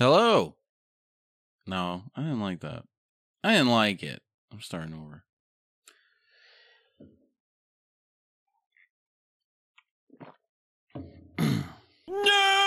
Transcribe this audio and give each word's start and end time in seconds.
Hello. 0.00 0.56
No, 1.66 2.04
I 2.16 2.22
didn't 2.22 2.40
like 2.40 2.60
that. 2.60 2.84
I 3.44 3.52
didn't 3.52 3.68
like 3.68 4.02
it. 4.02 4.22
I'm 4.50 4.62
starting 4.62 4.94
over. 4.94 5.24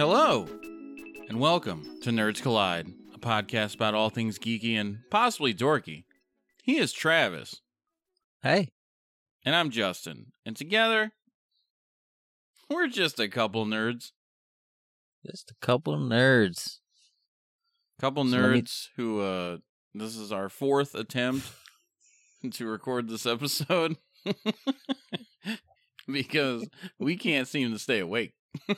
Hello, 0.00 0.48
and 1.28 1.38
welcome 1.38 1.84
to 2.00 2.08
Nerds 2.08 2.40
Collide, 2.40 2.86
a 3.14 3.18
podcast 3.18 3.74
about 3.74 3.92
all 3.92 4.08
things 4.08 4.38
geeky 4.38 4.72
and 4.80 5.00
possibly 5.10 5.52
dorky. 5.52 6.04
He 6.62 6.78
is 6.78 6.90
Travis, 6.90 7.60
Hey, 8.42 8.68
and 9.44 9.54
I'm 9.54 9.68
Justin, 9.68 10.32
and 10.46 10.56
together, 10.56 11.12
we're 12.70 12.86
just 12.86 13.20
a 13.20 13.28
couple 13.28 13.66
nerds. 13.66 14.12
just 15.26 15.50
a 15.50 15.54
couple 15.60 15.98
nerds. 15.98 16.78
Couple 18.00 18.24
So 18.24 18.38
let 18.38 18.50
me- 18.52 18.62
nerds 18.62 18.88
who, 18.96 19.20
uh, 19.20 19.58
this 19.92 20.16
is 20.16 20.32
our 20.32 20.48
fourth 20.48 20.94
attempt 20.94 21.46
to 22.52 22.66
record 22.66 23.06
this 23.10 23.26
episode 23.26 23.98
because 26.10 26.66
we 26.98 27.18
can't 27.18 27.46
seem 27.46 27.70
to 27.72 27.78
stay 27.78 27.98
awake. 27.98 28.32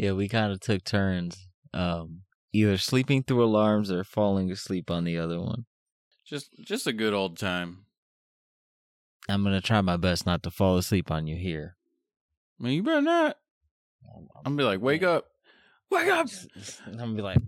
Yeah, 0.00 0.12
we 0.12 0.28
kind 0.28 0.50
of 0.50 0.60
took 0.60 0.82
turns, 0.82 1.46
um, 1.74 2.22
either 2.54 2.78
sleeping 2.78 3.22
through 3.22 3.44
alarms 3.44 3.92
or 3.92 4.02
falling 4.02 4.50
asleep 4.50 4.90
on 4.90 5.04
the 5.04 5.18
other 5.18 5.38
one. 5.38 5.66
just, 6.24 6.48
just 6.64 6.86
a 6.86 6.94
good 6.94 7.12
old 7.12 7.36
time. 7.36 7.84
I'm 9.28 9.44
gonna 9.44 9.60
try 9.60 9.82
my 9.82 9.98
best 9.98 10.24
not 10.24 10.42
to 10.44 10.50
fall 10.50 10.78
asleep 10.78 11.10
on 11.10 11.26
you 11.26 11.36
here. 11.36 11.76
I 12.58 12.64
mean, 12.64 12.72
you 12.76 12.82
better 12.82 13.02
not. 13.02 13.36
I'm 14.16 14.56
gonna 14.56 14.56
be 14.56 14.64
like, 14.64 14.80
wake 14.80 15.02
up, 15.02 15.26
wake 15.90 16.08
up, 16.08 16.28
I'm 16.86 16.96
gonna 16.96 17.12
be 17.12 17.20
like, 17.20 17.38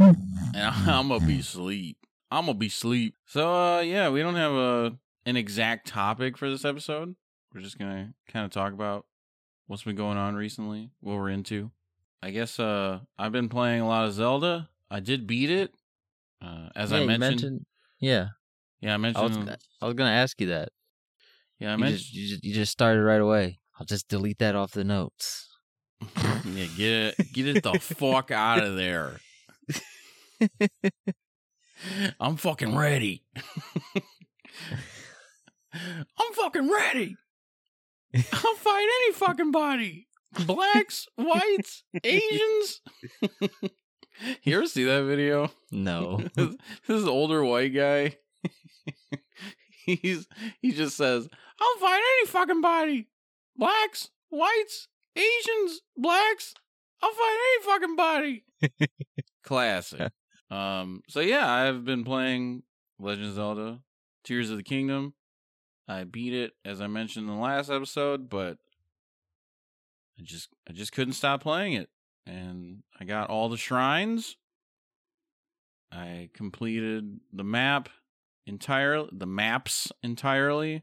and 0.00 0.16
I'm 0.54 1.08
gonna 1.08 1.26
be 1.26 1.42
sleep. 1.42 1.96
I'm 2.30 2.46
gonna 2.46 2.58
be 2.58 2.68
sleep. 2.68 3.16
So, 3.26 3.52
uh, 3.52 3.80
yeah, 3.80 4.08
we 4.08 4.22
don't 4.22 4.36
have 4.36 4.52
a 4.52 4.96
an 5.26 5.36
exact 5.36 5.88
topic 5.88 6.38
for 6.38 6.48
this 6.48 6.64
episode. 6.64 7.16
We're 7.52 7.62
just 7.62 7.76
gonna 7.76 8.14
kind 8.28 8.44
of 8.44 8.52
talk 8.52 8.72
about 8.72 9.04
what's 9.68 9.84
been 9.84 9.96
going 9.96 10.18
on 10.18 10.34
recently, 10.34 10.90
what 11.00 11.16
we're 11.16 11.30
into. 11.30 11.70
I 12.22 12.30
guess 12.30 12.58
uh, 12.58 12.98
I've 13.16 13.30
been 13.32 13.48
playing 13.48 13.80
a 13.80 13.86
lot 13.86 14.06
of 14.06 14.12
Zelda. 14.12 14.68
I 14.90 14.98
did 15.00 15.26
beat 15.28 15.50
it, 15.50 15.72
uh, 16.42 16.70
as 16.74 16.90
Yeah, 16.90 16.96
I 16.96 17.00
you 17.02 17.06
mentioned. 17.18 17.64
yeah, 18.00 18.28
Yeah, 18.80 18.90
I 18.90 18.94
I 18.94 18.96
was, 18.96 19.14
mentioned. 19.38 19.56
I 19.80 19.84
was 19.86 19.94
gonna 19.94 20.10
ask 20.10 20.40
you 20.40 20.48
that. 20.48 20.70
yeah, 21.60 21.70
I 21.70 21.74
you, 21.74 21.78
mentioned. 21.78 21.98
just, 22.00 22.12
you 22.14 22.28
just 22.28 22.44
you 22.44 22.54
just 22.54 22.72
started 22.72 23.02
right 23.02 23.20
away. 23.20 23.60
I'll 23.78 23.86
just 23.86 24.08
delete 24.08 24.38
that 24.38 24.56
off 24.56 24.72
the 24.72 24.82
notes. 24.82 25.46
yeah, 26.44 26.66
get 26.76 26.92
it, 27.18 27.32
get 27.32 27.46
it 27.56 27.62
the 27.62 27.74
fuck 27.78 28.32
out 28.32 28.64
of 28.64 28.74
there. 28.76 29.20
I'm 32.18 32.36
fucking 32.36 32.76
ready. 32.76 33.22
I'm 35.72 36.32
fucking 36.34 36.68
ready. 36.70 37.16
I'll 38.14 38.54
fight 38.54 38.88
any 39.04 39.12
fucking 39.14 39.50
body. 39.50 40.08
Blacks, 40.46 41.06
whites, 41.16 41.84
Asians. 42.04 42.80
you 44.42 44.56
ever 44.56 44.66
see 44.66 44.84
that 44.84 45.04
video? 45.04 45.50
No, 45.70 46.20
this, 46.34 46.56
this 46.86 47.04
older 47.04 47.44
white 47.44 47.74
guy. 47.74 48.16
He's 49.84 50.26
he 50.60 50.72
just 50.72 50.96
says, 50.96 51.28
"I'll 51.60 51.80
fight 51.80 52.02
any 52.20 52.26
fucking 52.28 52.60
body. 52.60 53.08
Blacks, 53.56 54.10
whites, 54.28 54.88
Asians, 55.16 55.80
blacks. 55.96 56.54
I'll 57.02 57.12
fight 57.12 57.38
any 57.56 57.72
fucking 57.72 57.96
body." 57.96 58.44
Classic. 59.42 60.12
Um. 60.50 61.02
So 61.08 61.20
yeah, 61.20 61.50
I've 61.50 61.84
been 61.84 62.04
playing 62.04 62.64
Legend 62.98 63.28
of 63.28 63.34
Zelda: 63.34 63.80
Tears 64.24 64.50
of 64.50 64.58
the 64.58 64.62
Kingdom. 64.62 65.14
I 65.88 66.04
beat 66.04 66.34
it 66.34 66.52
as 66.64 66.80
I 66.80 66.86
mentioned 66.86 67.28
in 67.28 67.34
the 67.34 67.40
last 67.40 67.70
episode, 67.70 68.28
but 68.28 68.58
I 70.18 70.22
just 70.22 70.50
I 70.68 70.72
just 70.72 70.92
couldn't 70.92 71.14
stop 71.14 71.42
playing 71.42 71.72
it, 71.72 71.88
and 72.26 72.82
I 73.00 73.04
got 73.04 73.30
all 73.30 73.48
the 73.48 73.56
shrines. 73.56 74.36
I 75.90 76.28
completed 76.34 77.20
the 77.32 77.44
map 77.44 77.88
entirely, 78.46 79.08
the 79.12 79.26
maps 79.26 79.90
entirely, 80.02 80.82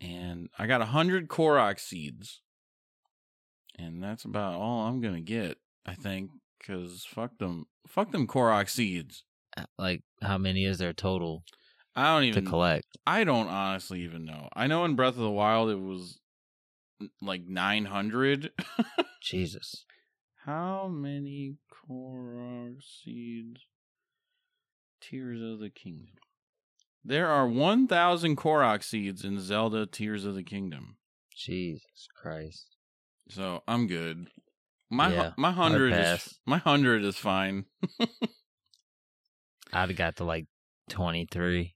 and 0.00 0.50
I 0.58 0.66
got 0.66 0.82
a 0.82 0.86
hundred 0.86 1.28
Korok 1.28 1.80
seeds, 1.80 2.42
and 3.78 4.02
that's 4.02 4.24
about 4.24 4.54
all 4.54 4.86
I'm 4.86 5.00
gonna 5.00 5.22
get, 5.22 5.56
I 5.86 5.94
think, 5.94 6.30
because 6.58 7.06
fuck 7.06 7.38
them, 7.38 7.66
fuck 7.86 8.12
them 8.12 8.26
Korok 8.26 8.68
seeds. 8.68 9.24
Uh, 9.56 9.64
like 9.78 10.02
how 10.22 10.36
many 10.36 10.64
is 10.64 10.78
there 10.78 10.92
total 10.92 11.42
I 11.96 12.14
don't 12.14 12.24
even 12.24 12.44
to 12.44 12.50
collect? 12.50 12.86
I 13.06 13.24
don't 13.24 13.48
honestly 13.48 14.02
even 14.02 14.24
know. 14.24 14.48
I 14.54 14.66
know 14.66 14.84
in 14.84 14.94
Breath 14.94 15.14
of 15.14 15.20
the 15.20 15.30
Wild 15.30 15.70
it 15.70 15.80
was 15.80 16.20
like 17.20 17.42
nine 17.46 17.86
hundred. 17.86 18.52
Jesus, 19.22 19.84
How 20.44 20.88
many 20.88 21.56
Korok 21.70 22.76
seeds? 22.82 23.62
Tears 25.00 25.40
of 25.40 25.60
the 25.60 25.70
Kingdom. 25.70 26.14
There 27.04 27.28
are 27.28 27.48
1,000 27.48 28.36
Korok 28.36 28.84
seeds 28.84 29.24
in 29.24 29.40
Zelda 29.40 29.86
Tears 29.86 30.26
of 30.26 30.34
the 30.34 30.42
Kingdom. 30.42 30.96
Jesus 31.34 32.08
Christ. 32.14 32.76
So 33.30 33.62
I'm 33.66 33.86
good. 33.86 34.28
My 34.90 35.10
Yeah, 35.10 35.32
my 35.36 35.52
hundred 35.52 35.94
is 35.94 36.38
my 36.44 36.58
hundred 36.58 37.04
is 37.04 37.16
fine. 37.16 37.64
I'd 39.72 39.88
have 39.88 39.96
got 39.96 40.16
to 40.16 40.24
like 40.24 40.46
twenty 40.90 41.26
three. 41.30 41.74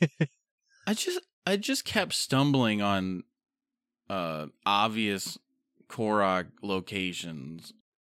I 0.86 0.94
just 0.94 1.20
I 1.46 1.56
just 1.56 1.84
kept 1.84 2.14
stumbling 2.14 2.82
on 2.82 3.22
uh 4.10 4.46
obvious 4.66 5.38
Korok 5.88 6.46
locations. 6.62 7.72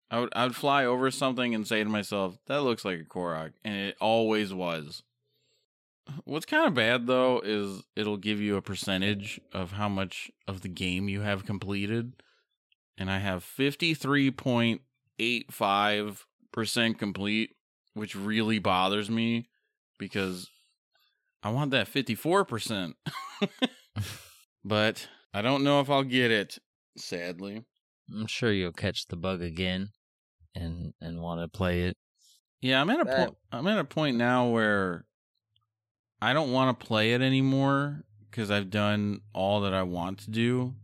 I 0.10 0.20
would 0.20 0.30
I 0.36 0.44
would 0.46 0.56
fly 0.56 0.86
over 0.86 1.12
something 1.12 1.54
and 1.54 1.68
say 1.68 1.84
to 1.84 1.90
myself, 1.90 2.38
"That 2.48 2.64
looks 2.64 2.86
like 2.86 3.00
a 3.00 3.04
Korok," 3.04 3.54
and 3.64 3.76
it 3.76 3.98
always 4.00 4.54
was. 4.54 5.04
What's 6.24 6.46
kind 6.46 6.66
of 6.66 6.74
bad 6.74 7.08
though 7.08 7.42
is 7.44 7.84
it'll 7.96 8.18
give 8.18 8.40
you 8.40 8.56
a 8.56 8.62
percentage 8.62 9.42
of 9.52 9.74
how 9.74 9.90
much 9.90 10.32
of 10.48 10.62
the 10.62 10.70
game 10.70 11.10
you 11.10 11.22
have 11.22 11.46
completed, 11.46 12.14
and 12.98 13.12
I 13.12 13.20
have 13.20 13.44
fifty 13.44 13.94
three 13.94 14.32
point 14.32 14.82
eight 15.20 15.52
five 15.52 16.26
percent 16.54 16.98
complete, 16.98 17.56
which 17.94 18.16
really 18.16 18.60
bothers 18.60 19.10
me 19.10 19.50
because 19.98 20.50
I 21.44 21.50
want 21.52 21.72
that 21.72 21.88
54%. 21.92 22.94
but 24.64 25.08
I 25.34 25.42
don't 25.42 25.64
know 25.64 25.80
if 25.82 25.90
I'll 25.90 26.04
get 26.04 26.32
it, 26.32 26.58
sadly. 26.98 27.64
I'm 28.14 28.28
sure 28.28 28.52
you'll 28.52 28.72
catch 28.72 29.08
the 29.08 29.16
bug 29.18 29.42
again 29.42 29.90
and 30.56 30.94
and 31.02 31.22
want 31.22 31.42
to 31.42 31.48
play 31.48 31.82
it. 31.84 31.98
Yeah, 32.62 32.82
I'm 32.82 32.90
at 32.90 33.02
a 33.02 33.04
That- 33.04 33.18
point 33.18 33.38
I'm 33.52 33.68
at 33.68 33.78
a 33.80 33.84
point 33.84 34.18
now 34.18 34.48
where 34.50 35.06
I 36.22 36.34
don't 36.34 36.52
want 36.52 36.80
to 36.80 36.86
play 36.86 37.14
it 37.14 37.22
anymore 37.22 38.04
cuz 38.32 38.50
I've 38.50 38.70
done 38.70 39.22
all 39.34 39.62
that 39.62 39.74
I 39.74 39.84
want 39.84 40.20
to 40.20 40.32
do, 40.32 40.76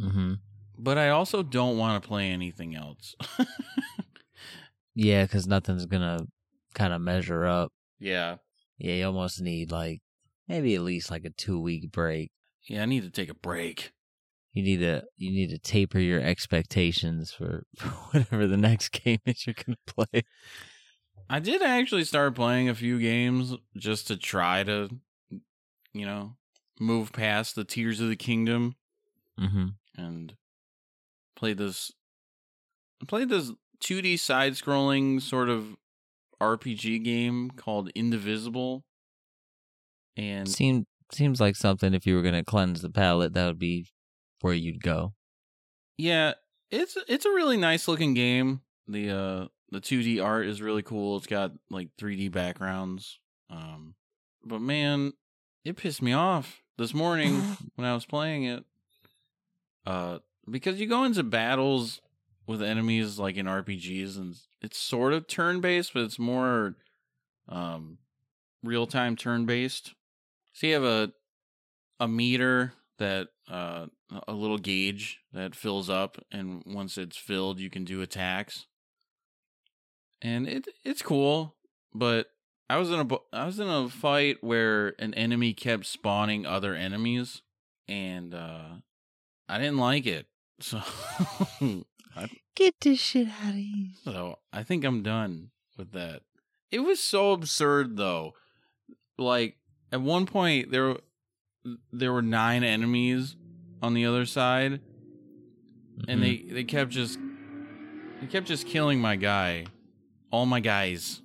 Mm-hmm. 0.00 0.34
but 0.78 0.96
I 0.98 1.10
also 1.10 1.42
don't 1.42 1.76
want 1.78 2.02
to 2.02 2.08
play 2.08 2.30
anything 2.30 2.74
else. 2.74 3.14
Yeah, 4.94 5.24
because 5.24 5.46
nothing's 5.46 5.86
gonna 5.86 6.26
kind 6.74 6.92
of 6.92 7.00
measure 7.00 7.46
up. 7.46 7.72
Yeah. 8.02 8.36
Yeah, 8.78 8.94
you 8.94 9.06
almost 9.06 9.40
need 9.40 9.70
like 9.70 10.00
maybe 10.48 10.74
at 10.74 10.82
least 10.82 11.10
like 11.10 11.24
a 11.24 11.30
two 11.30 11.60
week 11.60 11.92
break. 11.92 12.30
Yeah, 12.68 12.82
I 12.82 12.86
need 12.86 13.02
to 13.04 13.10
take 13.10 13.28
a 13.30 13.34
break. 13.34 13.92
You 14.52 14.62
need 14.62 14.80
to 14.80 15.04
you 15.16 15.30
need 15.30 15.50
to 15.50 15.58
taper 15.58 15.98
your 15.98 16.20
expectations 16.20 17.32
for, 17.32 17.64
for 17.76 17.88
whatever 17.88 18.46
the 18.46 18.56
next 18.56 18.88
game 18.90 19.20
is 19.26 19.46
you're 19.46 19.54
gonna 19.54 19.78
play. 19.86 20.24
I 21.30 21.38
did 21.38 21.62
actually 21.62 22.04
start 22.04 22.34
playing 22.34 22.68
a 22.68 22.74
few 22.74 22.98
games 22.98 23.54
just 23.76 24.08
to 24.08 24.16
try 24.16 24.64
to, 24.64 24.90
you 25.94 26.04
know, 26.04 26.36
move 26.80 27.12
past 27.12 27.54
the 27.54 27.64
Tears 27.64 28.00
of 28.00 28.08
the 28.08 28.16
Kingdom 28.16 28.74
Mm-hmm. 29.40 29.68
and 29.96 30.36
play 31.36 31.54
this 31.54 31.90
played 33.08 33.28
this 33.30 33.50
2D 33.82 34.18
side 34.18 34.52
scrolling 34.52 35.20
sort 35.22 35.48
of 35.48 35.76
RPG 36.42 37.04
game 37.04 37.50
called 37.50 37.90
Indivisible. 37.94 38.84
And 40.16 40.48
Seems 40.48 40.86
seems 41.12 41.40
like 41.40 41.56
something 41.56 41.94
if 41.94 42.06
you 42.06 42.14
were 42.16 42.22
gonna 42.22 42.44
cleanse 42.44 42.82
the 42.82 42.90
palette, 42.90 43.34
that 43.34 43.46
would 43.46 43.58
be 43.58 43.86
where 44.40 44.54
you'd 44.54 44.82
go. 44.82 45.14
yeah, 45.98 46.34
it's 46.70 46.96
it's 47.08 47.24
a 47.26 47.30
really 47.30 47.56
nice 47.56 47.86
looking 47.88 48.14
game. 48.14 48.60
The 48.88 49.10
uh 49.10 49.46
the 49.70 49.80
2D 49.80 50.22
art 50.22 50.46
is 50.46 50.60
really 50.60 50.82
cool. 50.82 51.16
It's 51.16 51.26
got 51.26 51.52
like 51.70 51.88
3D 51.98 52.30
backgrounds. 52.32 53.18
Um 53.48 53.94
but 54.44 54.60
man, 54.60 55.12
it 55.64 55.76
pissed 55.76 56.02
me 56.02 56.12
off 56.12 56.62
this 56.76 56.92
morning 56.92 57.40
when 57.76 57.86
I 57.86 57.94
was 57.94 58.04
playing 58.04 58.44
it. 58.44 58.64
Uh 59.86 60.18
because 60.50 60.80
you 60.80 60.86
go 60.88 61.04
into 61.04 61.22
battles 61.22 62.00
with 62.46 62.62
enemies 62.62 63.18
like 63.18 63.36
in 63.36 63.46
RPGs 63.46 64.16
and 64.16 64.36
it's 64.60 64.78
sort 64.78 65.12
of 65.12 65.26
turn 65.26 65.60
based, 65.60 65.94
but 65.94 66.02
it's 66.02 66.18
more 66.18 66.76
um 67.48 67.98
real 68.62 68.86
time 68.86 69.16
turn 69.16 69.46
based. 69.46 69.94
So 70.52 70.66
you 70.66 70.74
have 70.74 70.84
a 70.84 71.12
a 72.00 72.08
meter 72.08 72.74
that 72.98 73.28
uh 73.50 73.86
a 74.28 74.32
little 74.32 74.58
gauge 74.58 75.20
that 75.32 75.54
fills 75.54 75.88
up 75.88 76.18
and 76.30 76.62
once 76.66 76.98
it's 76.98 77.16
filled 77.16 77.58
you 77.58 77.70
can 77.70 77.84
do 77.84 78.02
attacks. 78.02 78.66
And 80.20 80.48
it 80.48 80.68
it's 80.84 81.02
cool, 81.02 81.56
but 81.94 82.28
I 82.68 82.76
was 82.76 82.90
in 82.90 83.00
a 83.00 83.18
I 83.32 83.46
was 83.46 83.58
in 83.58 83.68
a 83.68 83.88
fight 83.88 84.38
where 84.40 84.94
an 84.98 85.14
enemy 85.14 85.52
kept 85.52 85.86
spawning 85.86 86.46
other 86.46 86.74
enemies 86.74 87.42
and 87.88 88.34
uh 88.34 88.76
I 89.48 89.58
didn't 89.58 89.78
like 89.78 90.06
it. 90.06 90.26
So 90.62 90.80
I, 92.16 92.28
Get 92.54 92.74
this 92.80 93.00
shit 93.00 93.28
out 93.42 93.50
of 93.50 93.56
here. 93.56 93.88
So 94.04 94.38
I 94.52 94.62
think 94.62 94.84
I'm 94.84 95.02
done 95.02 95.50
with 95.76 95.92
that. 95.92 96.22
It 96.70 96.80
was 96.80 97.00
so 97.00 97.32
absurd 97.32 97.96
though. 97.96 98.34
Like 99.18 99.56
at 99.90 100.00
one 100.00 100.26
point 100.26 100.70
there 100.70 100.96
there 101.92 102.12
were 102.12 102.22
nine 102.22 102.62
enemies 102.62 103.36
on 103.82 103.94
the 103.94 104.06
other 104.06 104.24
side 104.24 104.80
and 106.08 106.22
they 106.22 106.44
they 106.48 106.64
kept 106.64 106.90
just 106.90 107.18
they 108.20 108.26
kept 108.26 108.46
just 108.46 108.66
killing 108.66 109.00
my 109.00 109.16
guy. 109.16 109.66
All 110.30 110.46
my 110.46 110.60
guys. 110.60 111.22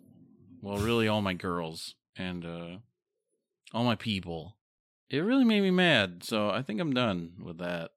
Well, 0.61 0.77
really 0.77 1.07
all 1.07 1.21
my 1.21 1.33
girls 1.33 1.95
and 2.15 2.45
uh 2.45 2.77
all 3.73 3.83
my 3.83 3.95
people. 3.95 4.57
It 5.09 5.19
really 5.19 5.45
made 5.45 5.61
me 5.61 5.71
mad, 5.71 6.23
so 6.23 6.49
I 6.49 6.61
think 6.61 6.81
I'm 6.81 6.93
done 6.93 7.33
with 7.41 7.59
that. 7.59 7.91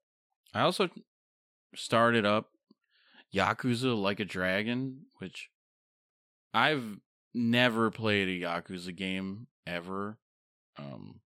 I 0.53 0.61
also 0.61 0.89
started 1.75 2.25
up 2.25 2.51
Yakuza 3.33 3.99
Like 3.99 4.19
a 4.19 4.25
Dragon, 4.25 5.05
which 5.19 5.49
I've 6.53 6.99
never 7.33 7.91
played 7.91 8.27
a 8.27 8.45
Yakuza 8.45 8.95
game 8.95 9.47
ever. 9.65 10.17
Um 10.77 11.21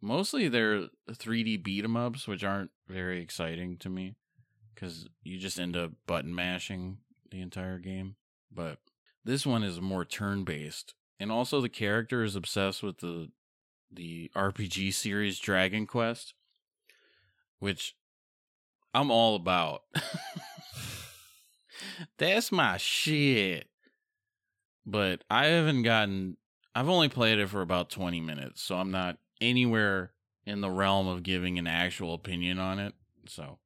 mostly 0.00 0.48
they're 0.48 0.88
3D 1.10 1.62
beat 1.62 1.84
'em 1.84 1.96
ups, 1.96 2.26
which 2.26 2.44
aren't 2.44 2.70
very 2.88 3.20
exciting 3.20 3.76
to 3.78 3.90
me 3.90 4.16
cuz 4.76 5.08
you 5.22 5.38
just 5.38 5.60
end 5.60 5.76
up 5.76 5.92
button 6.06 6.34
mashing 6.34 6.98
the 7.30 7.40
entire 7.40 7.78
game. 7.78 8.16
But 8.50 8.78
this 9.24 9.44
one 9.44 9.62
is 9.62 9.80
more 9.80 10.04
turn-based. 10.04 10.94
And 11.18 11.30
also 11.30 11.60
the 11.60 11.68
character 11.68 12.24
is 12.24 12.34
obsessed 12.34 12.82
with 12.82 12.98
the 12.98 13.30
the 13.92 14.30
RPG 14.34 14.92
series 14.92 15.38
Dragon 15.38 15.86
Quest, 15.86 16.34
which 17.58 17.96
I'm 18.92 19.10
all 19.10 19.36
about. 19.36 19.82
That's 22.18 22.50
my 22.50 22.76
shit. 22.76 23.68
But 24.86 25.22
I 25.30 25.46
haven't 25.46 25.82
gotten 25.82 26.36
I've 26.74 26.88
only 26.88 27.08
played 27.08 27.38
it 27.38 27.48
for 27.48 27.62
about 27.62 27.90
20 27.90 28.20
minutes, 28.20 28.62
so 28.62 28.76
I'm 28.76 28.90
not 28.90 29.18
anywhere 29.40 30.12
in 30.46 30.60
the 30.60 30.70
realm 30.70 31.08
of 31.08 31.22
giving 31.22 31.58
an 31.58 31.66
actual 31.66 32.14
opinion 32.14 32.58
on 32.58 32.78
it. 32.78 32.94
So, 33.26 33.58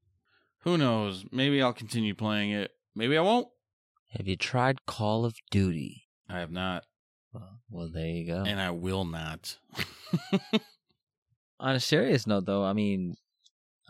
who 0.61 0.79
knows? 0.79 1.25
Maybe 1.31 1.61
I'll 1.63 1.73
continue 1.73 2.15
playing 2.15 2.53
it. 2.53 2.73
Maybe 2.95 3.17
I 3.19 3.21
won't. 3.21 3.49
Have 4.17 4.27
you 4.27 4.37
tried 4.37 4.87
Call 4.87 5.25
of 5.25 5.35
Duty? 5.51 6.05
I 6.29 6.39
have 6.39 6.51
not, 6.51 6.85
Well, 7.33 7.61
well 7.71 7.91
there 7.93 8.07
you 8.07 8.27
go. 8.27 8.43
and 8.47 8.61
I 8.61 8.71
will 8.71 9.05
not. 9.05 9.59
On 11.61 11.75
a 11.75 11.81
serious 11.81 12.27
note, 12.27 12.47
though, 12.47 12.65
I 12.65 12.73
mean, 12.73 13.17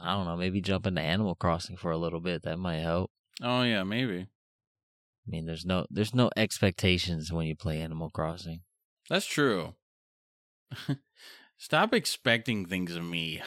I 0.04 0.12
don't 0.12 0.26
know. 0.26 0.36
Maybe 0.36 0.60
jump 0.60 0.86
into 0.86 1.00
Animal 1.00 1.34
Crossing 1.34 1.76
for 1.76 1.90
a 1.90 1.96
little 1.96 2.20
bit. 2.20 2.42
That 2.42 2.58
might 2.58 2.80
help. 2.80 3.10
oh 3.42 3.62
yeah, 3.62 3.82
maybe. 3.84 4.20
I 5.26 5.30
mean, 5.30 5.46
there's 5.46 5.64
no 5.64 5.86
there's 5.90 6.14
no 6.14 6.30
expectations 6.36 7.32
when 7.32 7.46
you 7.46 7.56
play 7.56 7.80
Animal 7.80 8.10
Crossing. 8.10 8.60
That's 9.08 9.26
true. 9.26 9.74
Stop 11.56 11.94
expecting 11.94 12.66
things 12.66 12.94
of 12.94 13.04
me. 13.04 13.40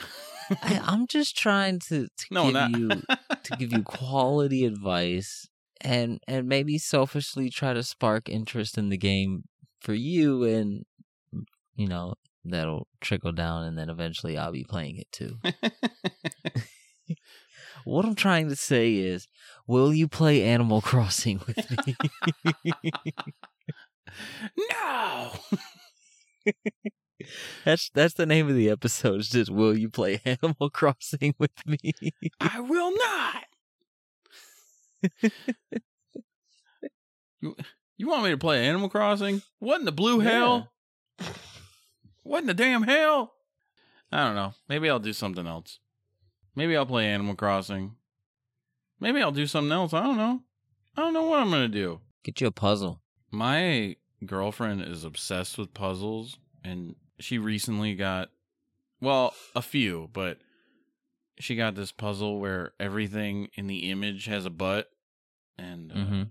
I, 0.50 0.82
I'm 0.84 1.08
just 1.08 1.38
trying 1.38 1.80
to, 1.90 2.08
to 2.08 2.26
no, 2.32 2.46
give 2.46 2.54
not 2.54 2.72
you 2.72 2.90
to 3.44 3.56
give 3.58 3.72
you 3.72 3.84
quality 3.84 4.66
advice 4.66 5.48
and 5.82 6.20
and 6.28 6.48
maybe 6.48 6.80
selfishly 6.80 7.52
try 7.52 7.74
to 7.74 7.84
spark 7.84 8.30
interest 8.30 8.78
in 8.78 8.90
the 8.90 8.98
game 8.98 9.44
for 9.80 9.94
you 9.94 10.44
and 10.44 10.86
you 11.76 11.88
know 11.88 12.16
that'll 12.52 12.88
trickle 13.02 13.32
down 13.32 13.64
and 13.64 13.78
then 13.78 13.90
eventually 13.90 14.38
I'll 14.38 14.52
be 14.52 14.64
playing 14.64 14.98
it 14.98 15.12
too. 15.12 15.38
What 17.88 18.04
I'm 18.04 18.16
trying 18.16 18.50
to 18.50 18.56
say 18.58 18.96
is, 18.96 19.30
will 19.66 19.94
you 19.94 20.10
play 20.10 20.44
Animal 20.44 20.82
Crossing 20.90 21.40
with 21.48 21.88
me? 21.88 21.96
no. 24.72 25.32
that's 27.66 27.90
that's 27.94 28.16
the 28.16 28.26
name 28.26 28.50
of 28.50 28.56
the 28.56 28.70
episode. 28.70 29.22
It's 29.22 29.30
just 29.30 29.50
will 29.50 29.78
you 29.78 29.90
play 29.90 30.20
Animal 30.26 30.70
Crossing 30.70 31.34
with 31.40 31.66
me? 31.66 31.94
I 32.42 32.60
will 32.60 32.92
not. 32.98 33.44
you, 37.40 37.56
you 37.98 38.08
want 38.10 38.26
me 38.26 38.32
to 38.32 38.38
play 38.38 38.68
Animal 38.68 38.90
Crossing? 38.90 39.44
What 39.60 39.80
in 39.80 39.86
the 39.86 39.94
blue 39.94 40.20
hell? 40.20 40.74
What 42.28 42.42
in 42.42 42.48
the 42.48 42.54
damn 42.54 42.84
hell? 42.84 43.34
I 44.12 44.26
don't 44.26 44.36
know. 44.36 44.54
Maybe 44.70 44.90
I'll 44.90 45.00
do 45.00 45.14
something 45.14 45.48
else. 45.48 45.80
Maybe 46.56 46.76
I'll 46.76 46.86
play 46.86 47.06
Animal 47.08 47.36
Crossing. 47.36 47.96
Maybe 49.00 49.22
I'll 49.22 49.32
do 49.32 49.48
something 49.48 49.72
else. 49.72 49.94
I 49.94 50.04
don't 50.04 50.18
know. 50.18 50.42
I 50.96 51.02
don't 51.02 51.14
know 51.14 51.24
what 51.28 51.40
I'm 51.40 51.50
going 51.50 51.62
to 51.64 51.68
do. 51.68 52.00
Get 52.24 52.42
you 52.42 52.48
a 52.48 52.52
puzzle. 52.52 53.02
My 53.32 53.96
girlfriend 54.26 54.82
is 54.82 55.04
obsessed 55.04 55.58
with 55.58 55.74
puzzles, 55.74 56.38
and 56.64 56.96
she 57.20 57.38
recently 57.38 57.96
got, 57.96 58.30
well, 59.00 59.34
a 59.56 59.62
few, 59.62 60.10
but 60.14 60.40
she 61.40 61.56
got 61.56 61.76
this 61.76 61.92
puzzle 61.92 62.40
where 62.40 62.74
everything 62.80 63.50
in 63.54 63.68
the 63.68 63.90
image 63.92 64.26
has 64.26 64.46
a 64.46 64.50
butt, 64.50 64.90
and 65.58 65.92
uh, 65.92 65.96
Mhm. 65.96 66.30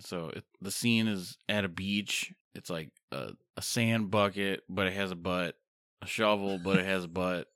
so 0.00 0.30
it, 0.30 0.44
the 0.60 0.72
scene 0.72 1.06
is 1.06 1.38
at 1.48 1.64
a 1.64 1.68
beach. 1.68 2.32
It's 2.58 2.68
like 2.70 2.90
a, 3.12 3.30
a 3.56 3.62
sand 3.62 4.10
bucket, 4.10 4.62
but 4.68 4.86
it 4.88 4.92
has 4.92 5.10
a 5.10 5.16
butt. 5.16 5.54
A 6.02 6.06
shovel, 6.06 6.58
but 6.62 6.78
it 6.78 6.84
has 6.86 7.04
a 7.04 7.08
butt. 7.08 7.46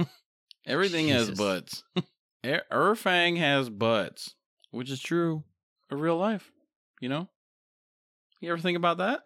Everything 0.66 1.08
has 1.08 1.30
butts. 1.30 1.84
Er- 2.44 2.62
Erfang 2.72 3.36
has 3.38 3.70
butts, 3.70 4.34
which 4.70 4.90
is 4.90 5.00
true 5.00 5.44
of 5.90 6.00
real 6.00 6.16
life. 6.18 6.50
You 7.00 7.08
know? 7.08 7.28
You 8.40 8.50
ever 8.52 8.60
think 8.60 8.76
about 8.76 8.98
that? 8.98 9.20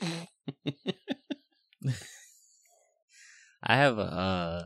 I 3.62 3.76
have 3.76 3.98
a 3.98 4.02
uh, 4.02 4.62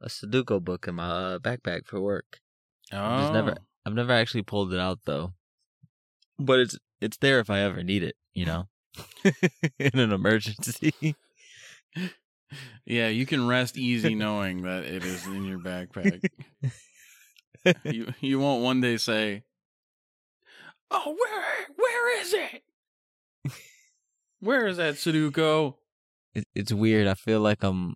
a 0.00 0.08
Sudoku 0.08 0.62
book 0.62 0.86
in 0.88 0.96
my 0.96 1.04
uh, 1.08 1.38
backpack 1.38 1.86
for 1.86 2.00
work. 2.00 2.40
Oh, 2.92 3.18
just 3.18 3.32
never- 3.32 3.56
I've 3.86 3.94
never 3.94 4.12
actually 4.12 4.42
pulled 4.42 4.72
it 4.72 4.80
out 4.80 5.00
though, 5.04 5.34
but 6.38 6.58
it's 6.60 6.78
it's 7.00 7.16
there 7.18 7.38
if 7.40 7.50
I 7.50 7.60
ever 7.60 7.82
need 7.82 8.02
it. 8.02 8.16
You 8.32 8.46
know, 8.46 8.68
in 9.78 9.98
an 9.98 10.12
emergency. 10.12 11.16
yeah, 12.84 13.08
you 13.08 13.26
can 13.26 13.46
rest 13.46 13.76
easy 13.76 14.14
knowing 14.14 14.62
that 14.62 14.84
it 14.84 15.04
is 15.04 15.26
in 15.26 15.44
your 15.44 15.58
backpack. 15.58 16.28
you 17.84 18.12
you 18.20 18.38
won't 18.38 18.62
one 18.62 18.80
day 18.80 18.96
say, 18.96 19.44
"Oh, 20.90 21.16
where 21.18 21.44
where 21.76 22.20
is 22.20 22.34
it? 22.34 22.62
Where 24.40 24.66
is 24.66 24.76
that 24.76 24.94
Sudoku?" 24.94 25.74
it, 26.34 26.46
it's 26.54 26.72
weird. 26.72 27.06
I 27.06 27.14
feel 27.14 27.40
like 27.40 27.62
I'm 27.62 27.94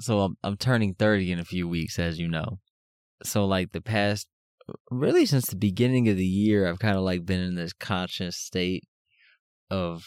so 0.00 0.20
I'm 0.20 0.36
I'm 0.42 0.56
turning 0.56 0.94
30 0.94 1.32
in 1.32 1.38
a 1.38 1.44
few 1.44 1.68
weeks 1.68 1.98
as 1.98 2.18
you 2.18 2.28
know. 2.28 2.58
So 3.24 3.44
like 3.46 3.72
the 3.72 3.80
past 3.80 4.28
really 4.90 5.26
since 5.26 5.46
the 5.46 5.56
beginning 5.56 6.08
of 6.08 6.16
the 6.16 6.26
year 6.26 6.68
I've 6.68 6.78
kind 6.78 6.96
of 6.96 7.02
like 7.02 7.26
been 7.26 7.40
in 7.40 7.56
this 7.56 7.72
conscious 7.72 8.36
state 8.36 8.84
of 9.70 10.04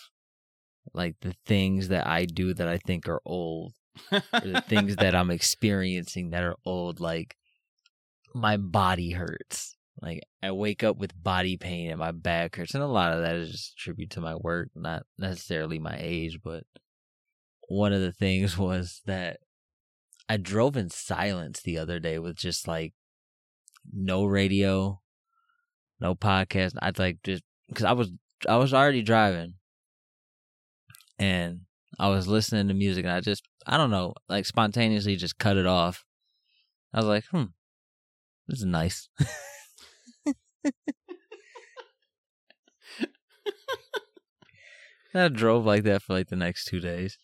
like 0.93 1.15
the 1.21 1.33
things 1.45 1.89
that 1.89 2.07
I 2.07 2.25
do 2.25 2.53
that 2.53 2.67
I 2.67 2.77
think 2.77 3.07
are 3.07 3.21
old 3.25 3.73
the 4.09 4.63
things 4.67 4.95
that 4.97 5.15
I'm 5.15 5.31
experiencing 5.31 6.31
that 6.31 6.43
are 6.43 6.55
old, 6.65 6.99
like 6.99 7.35
my 8.33 8.57
body 8.57 9.11
hurts. 9.11 9.75
Like 10.01 10.21
I 10.43 10.51
wake 10.51 10.83
up 10.83 10.97
with 10.97 11.21
body 11.21 11.57
pain 11.57 11.89
and 11.89 11.99
my 11.99 12.11
back 12.11 12.55
hurts, 12.55 12.73
and 12.73 12.83
a 12.83 12.87
lot 12.87 13.13
of 13.13 13.21
that 13.21 13.35
is 13.35 13.51
just 13.51 13.73
a 13.73 13.75
tribute 13.75 14.11
to 14.11 14.21
my 14.21 14.35
work, 14.35 14.69
not 14.75 15.03
necessarily 15.17 15.79
my 15.79 15.97
age. 15.99 16.39
But 16.43 16.63
one 17.67 17.93
of 17.93 18.01
the 18.01 18.11
things 18.11 18.57
was 18.57 19.01
that 19.05 19.39
I 20.27 20.37
drove 20.37 20.75
in 20.75 20.89
silence 20.89 21.61
the 21.61 21.77
other 21.77 21.99
day 21.99 22.19
with 22.19 22.35
just 22.35 22.67
like 22.67 22.93
no 23.93 24.25
radio, 24.25 25.01
no 25.99 26.15
podcast. 26.15 26.73
I'd 26.81 26.99
like 26.99 27.19
just 27.23 27.43
because 27.69 27.85
I 27.85 27.93
was 27.93 28.11
I 28.49 28.57
was 28.57 28.73
already 28.73 29.01
driving, 29.01 29.53
and 31.19 31.61
I 31.99 32.09
was 32.09 32.27
listening 32.27 32.67
to 32.67 32.73
music, 32.73 33.05
and 33.05 33.13
I 33.13 33.21
just 33.21 33.43
I 33.65 33.77
don't 33.77 33.91
know, 33.91 34.13
like 34.29 34.45
spontaneously 34.45 35.15
just 35.15 35.37
cut 35.37 35.57
it 35.57 35.65
off. 35.65 36.03
I 36.93 36.99
was 36.99 37.07
like, 37.07 37.25
hmm, 37.25 37.45
this 38.47 38.59
is 38.59 38.65
nice. 38.65 39.09
I 45.13 45.29
drove 45.29 45.65
like 45.65 45.83
that 45.83 46.01
for 46.01 46.13
like 46.13 46.27
the 46.27 46.35
next 46.35 46.65
two 46.65 46.79
days. 46.81 47.17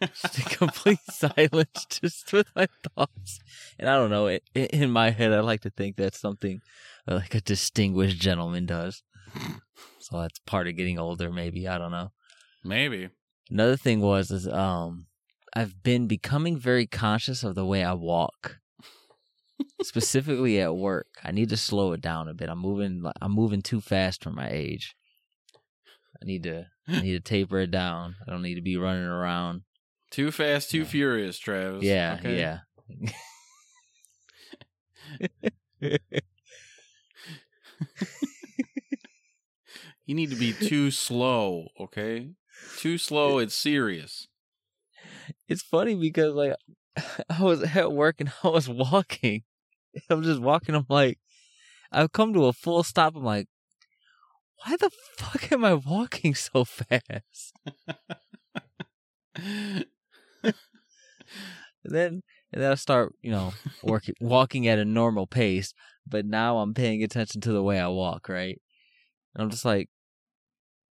Just 0.00 0.38
in 0.38 0.44
complete 0.56 1.00
silence, 1.10 1.86
just 1.88 2.32
with 2.32 2.48
my 2.54 2.68
thoughts. 2.94 3.40
And 3.78 3.88
I 3.88 3.96
don't 3.96 4.10
know, 4.10 4.26
it, 4.26 4.42
in 4.54 4.90
my 4.90 5.10
head, 5.10 5.32
I 5.32 5.40
like 5.40 5.62
to 5.62 5.70
think 5.70 5.96
that's 5.96 6.20
something 6.20 6.60
like 7.06 7.34
a 7.34 7.40
distinguished 7.40 8.20
gentleman 8.20 8.66
does. 8.66 9.02
So 9.98 10.20
that's 10.20 10.38
part 10.46 10.68
of 10.68 10.76
getting 10.76 11.00
older, 11.00 11.32
maybe. 11.32 11.66
I 11.66 11.78
don't 11.78 11.90
know. 11.90 12.12
Maybe. 12.66 13.10
Another 13.50 13.76
thing 13.76 14.00
was 14.00 14.30
is 14.30 14.48
um 14.48 15.06
I've 15.54 15.82
been 15.82 16.06
becoming 16.06 16.58
very 16.58 16.86
conscious 16.86 17.42
of 17.44 17.54
the 17.54 17.64
way 17.64 17.84
I 17.84 17.92
walk. 17.94 18.58
Specifically 19.82 20.60
at 20.60 20.74
work. 20.76 21.06
I 21.22 21.30
need 21.32 21.48
to 21.50 21.56
slow 21.56 21.92
it 21.92 22.00
down 22.00 22.28
a 22.28 22.34
bit. 22.34 22.48
I'm 22.48 22.58
moving 22.58 23.04
I'm 23.22 23.32
moving 23.32 23.62
too 23.62 23.80
fast 23.80 24.22
for 24.24 24.30
my 24.30 24.48
age. 24.50 24.96
I 26.20 26.24
need 26.24 26.42
to 26.44 26.66
I 26.88 27.00
need 27.00 27.12
to 27.12 27.20
taper 27.20 27.58
it 27.60 27.70
down. 27.70 28.16
I 28.26 28.30
don't 28.30 28.42
need 28.42 28.56
to 28.56 28.62
be 28.62 28.76
running 28.76 29.04
around. 29.04 29.62
Too 30.10 30.30
fast, 30.30 30.70
too 30.70 30.78
Yeah. 30.78 30.84
furious, 30.84 31.38
Travis. 31.38 31.82
Yeah, 31.84 32.16
Okay? 32.18 32.38
yeah. 32.38 32.60
You 40.06 40.14
need 40.14 40.30
to 40.30 40.36
be 40.36 40.52
too 40.52 40.90
slow, 40.92 41.66
okay? 41.80 42.30
Too 42.78 42.98
slow, 42.98 43.38
it's 43.38 43.54
serious. 43.54 44.28
It's 45.48 45.62
funny 45.62 45.94
because 45.94 46.34
like 46.34 46.54
I 47.30 47.42
was 47.42 47.62
at 47.62 47.92
work 47.92 48.16
and 48.20 48.32
I 48.44 48.48
was 48.48 48.68
walking. 48.68 49.42
I'm 50.10 50.22
just 50.22 50.40
walking. 50.40 50.74
I'm 50.74 50.86
like, 50.88 51.18
I've 51.90 52.12
come 52.12 52.34
to 52.34 52.46
a 52.46 52.52
full 52.52 52.82
stop. 52.82 53.16
I'm 53.16 53.24
like, 53.24 53.46
why 54.64 54.76
the 54.76 54.90
fuck 55.16 55.52
am 55.52 55.64
I 55.64 55.74
walking 55.74 56.34
so 56.34 56.64
fast? 56.64 57.52
And 59.34 59.84
then 61.84 62.22
and 62.52 62.62
then 62.62 62.72
I 62.72 62.74
start, 62.74 63.14
you 63.22 63.30
know, 63.30 63.52
working 63.82 64.14
walking 64.20 64.66
at 64.66 64.78
a 64.78 64.84
normal 64.84 65.26
pace. 65.26 65.72
But 66.06 66.26
now 66.26 66.58
I'm 66.58 66.74
paying 66.74 67.02
attention 67.02 67.40
to 67.42 67.52
the 67.52 67.62
way 67.62 67.80
I 67.80 67.88
walk, 67.88 68.28
right? 68.28 68.60
And 69.34 69.42
I'm 69.42 69.50
just 69.50 69.64
like, 69.64 69.88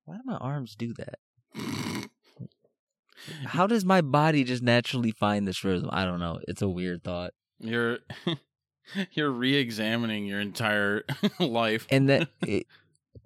why 0.04 0.16
do 0.16 0.22
my 0.24 0.36
arms 0.36 0.74
do 0.74 0.92
that? 0.94 1.18
How 3.44 3.66
does 3.66 3.84
my 3.84 4.00
body 4.00 4.44
just 4.44 4.62
naturally 4.62 5.12
find 5.12 5.46
this 5.46 5.62
rhythm? 5.62 5.88
I 5.92 6.04
don't 6.04 6.20
know. 6.20 6.40
It's 6.48 6.62
a 6.62 6.68
weird 6.68 7.04
thought. 7.04 7.32
You're 7.60 7.98
you're 9.12 9.30
re-examining 9.30 10.26
your 10.26 10.40
entire 10.40 11.04
life. 11.38 11.86
And 11.90 12.08
that, 12.08 12.28
it, 12.46 12.66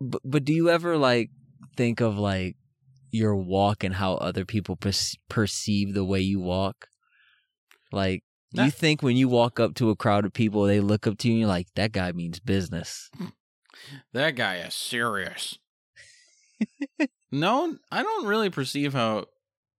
but, 0.01 0.21
but 0.25 0.45
do 0.45 0.53
you 0.53 0.69
ever 0.69 0.97
like 0.97 1.31
think 1.77 2.01
of 2.01 2.19
like 2.19 2.57
your 3.11 3.37
walk 3.37 3.85
and 3.85 3.95
how 3.95 4.15
other 4.15 4.45
people 4.45 4.77
perce- 4.77 5.17
perceive 5.29 5.95
the 5.95 6.05
way 6.05 6.21
you 6.21 6.41
walk? 6.41 6.89
Like, 7.93 8.25
do 8.53 8.65
you 8.65 8.71
think 8.71 9.03
when 9.03 9.17
you 9.17 9.29
walk 9.29 9.61
up 9.61 9.75
to 9.77 9.91
a 9.91 9.97
crowd 9.97 10.25
of 10.25 10.33
people, 10.33 10.65
they 10.65 10.81
look 10.81 11.07
up 11.07 11.19
to 11.19 11.29
you 11.29 11.35
and 11.35 11.41
you're 11.41 11.49
like, 11.49 11.69
that 11.75 11.93
guy 11.93 12.13
means 12.13 12.41
business? 12.41 13.11
That 14.13 14.35
guy 14.35 14.57
is 14.57 14.75
serious. 14.75 15.59
No, 17.31 17.77
I 17.91 18.03
don't 18.03 18.27
really 18.27 18.51
perceive 18.51 18.93
how, 18.93 19.27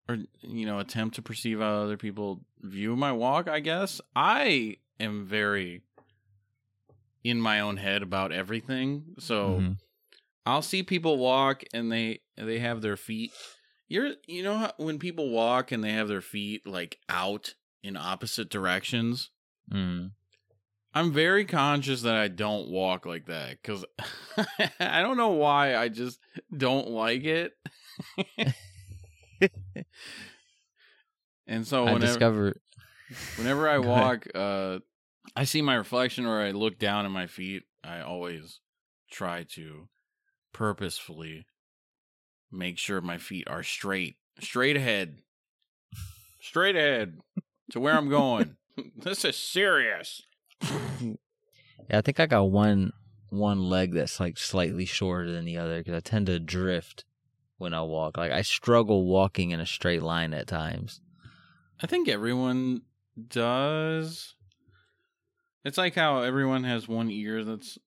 or 0.10 0.18
you 0.42 0.66
know, 0.66 0.80
attempt 0.80 1.16
to 1.16 1.22
perceive 1.22 1.60
how 1.60 1.82
other 1.84 1.98
people 1.98 2.42
view 2.62 2.96
my 2.96 3.12
walk. 3.12 3.48
I 3.48 3.60
guess 3.60 4.02
I 4.16 4.78
am 5.00 5.26
very 5.26 5.82
in 7.24 7.42
my 7.42 7.60
own 7.60 7.78
head 7.78 8.02
about 8.04 8.32
everything. 8.32 9.16
So 9.20 9.60
Mhm. 9.60 9.78
I'll 10.46 10.62
see 10.62 10.82
people 10.84 11.18
walk 11.18 11.64
and 11.74 11.92
they 11.92 12.22
they 12.38 12.60
have 12.60 12.82
their 12.82 12.98
feet. 12.98 13.32
You're 13.90 14.16
you 14.28 14.44
know 14.44 14.58
how, 14.58 14.74
when 14.78 15.00
people 15.00 15.30
walk 15.30 15.72
and 15.72 15.84
they 15.84 15.92
have 15.92 16.08
their 16.08 16.22
feet 16.22 16.66
like 16.66 17.00
out 17.10 17.56
in 17.84 17.98
opposite 17.98 18.50
directions. 18.50 19.30
Mm. 19.72 20.12
I'm 20.98 21.12
very 21.12 21.46
conscious 21.46 22.02
that 22.02 22.16
I 22.16 22.28
don't 22.28 22.70
walk 22.70 23.06
like 23.06 23.28
that 23.28 23.62
because 23.62 23.86
I 24.80 25.04
don't 25.04 25.16
know 25.16 25.30
why. 25.30 25.76
I 25.76 25.90
just 25.90 26.20
don't 26.56 26.90
like 26.90 27.24
it. 27.24 27.54
and 31.46 31.68
so 31.68 31.86
I 31.86 31.94
whenever 31.94 32.08
discovered. 32.08 32.60
whenever 33.36 33.70
I 33.70 33.78
walk, 33.94 34.26
uh, 34.34 34.80
I 35.36 35.44
see 35.44 35.62
my 35.62 35.76
reflection 35.76 36.26
or 36.26 36.42
I 36.42 36.50
look 36.50 36.80
down 36.80 37.06
at 37.06 37.12
my 37.12 37.28
feet. 37.28 37.66
I 37.84 38.02
always 38.02 38.60
try 39.12 39.46
to 39.54 39.90
purposefully 40.52 41.46
make 42.52 42.80
sure 42.80 43.02
my 43.02 43.20
feet 43.20 43.48
are 43.48 43.62
straight, 43.62 44.16
straight 44.40 44.76
ahead, 44.76 45.20
straight 46.42 46.76
ahead 46.76 47.20
to 47.70 47.80
where 47.80 47.94
I'm 47.94 48.10
going. 48.10 48.56
this 48.98 49.24
is 49.24 49.38
serious. 49.38 50.24
Yeah, 51.90 52.00
I 52.00 52.02
think 52.02 52.20
I 52.20 52.26
got 52.26 52.52
one 52.52 52.92
one 53.30 53.62
leg 53.70 53.94
that's 53.94 54.20
like 54.20 54.38
slightly 54.38 54.86
shorter 54.86 55.32
than 55.32 55.46
the 55.46 55.58
other 55.58 55.80
because 55.80 55.94
I 55.94 56.00
tend 56.00 56.28
to 56.28 56.40
drift 56.40 57.06
when 57.58 57.74
I 57.74 57.82
walk. 57.82 58.18
Like 58.18 58.32
I 58.32 58.42
struggle 58.42 59.06
walking 59.06 59.52
in 59.52 59.60
a 59.60 59.66
straight 59.66 60.02
line 60.02 60.34
at 60.34 60.48
times. 60.48 61.02
I 61.82 61.88
think 61.88 62.08
everyone 62.10 62.82
does. 63.30 64.36
It's 65.64 65.78
like 65.78 65.96
how 65.96 66.22
everyone 66.22 66.64
has 66.64 66.88
one 66.88 67.12
ear 67.12 67.44
that's 67.44 67.78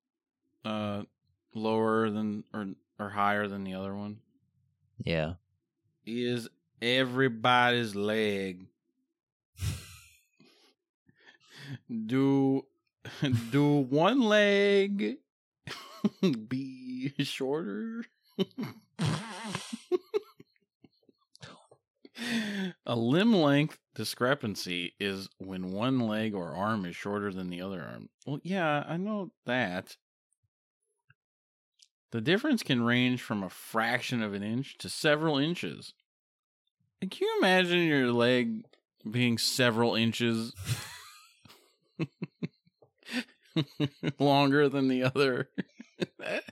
uh 0.64 1.02
lower 1.54 2.10
than 2.10 2.44
or 2.52 2.68
or 2.98 3.10
higher 3.10 3.48
than 3.48 3.64
the 3.64 3.74
other 3.74 3.94
one. 3.94 4.18
Yeah. 5.02 5.34
Is 6.06 6.48
everybody's 6.80 7.94
leg 7.94 8.66
do 12.06 12.66
do 13.50 13.76
one 13.80 14.20
leg 14.20 15.16
be 16.48 17.12
shorter? 17.18 18.04
A 22.84 22.96
limb 22.96 23.34
length 23.34 23.78
discrepancy 23.94 24.94
is 25.00 25.28
when 25.38 25.72
one 25.72 26.00
leg 26.00 26.34
or 26.34 26.54
arm 26.54 26.84
is 26.84 26.94
shorter 26.94 27.32
than 27.32 27.48
the 27.48 27.62
other 27.62 27.82
arm. 27.82 28.08
Well, 28.26 28.40
yeah, 28.42 28.84
I 28.86 28.96
know 28.96 29.30
that. 29.46 29.96
The 32.10 32.20
difference 32.20 32.62
can 32.62 32.82
range 32.82 33.22
from 33.22 33.42
a 33.42 33.48
fraction 33.48 34.22
of 34.22 34.34
an 34.34 34.42
inch 34.42 34.76
to 34.78 34.88
several 34.88 35.38
inches. 35.38 35.94
Can 37.00 37.10
you 37.20 37.38
imagine 37.38 37.80
your 37.86 38.12
leg 38.12 38.64
being 39.08 39.38
several 39.38 39.94
inches 39.94 40.52
longer 44.18 44.68
than 44.68 44.88
the 44.88 45.04
other? 45.04 45.48
that, 46.18 46.44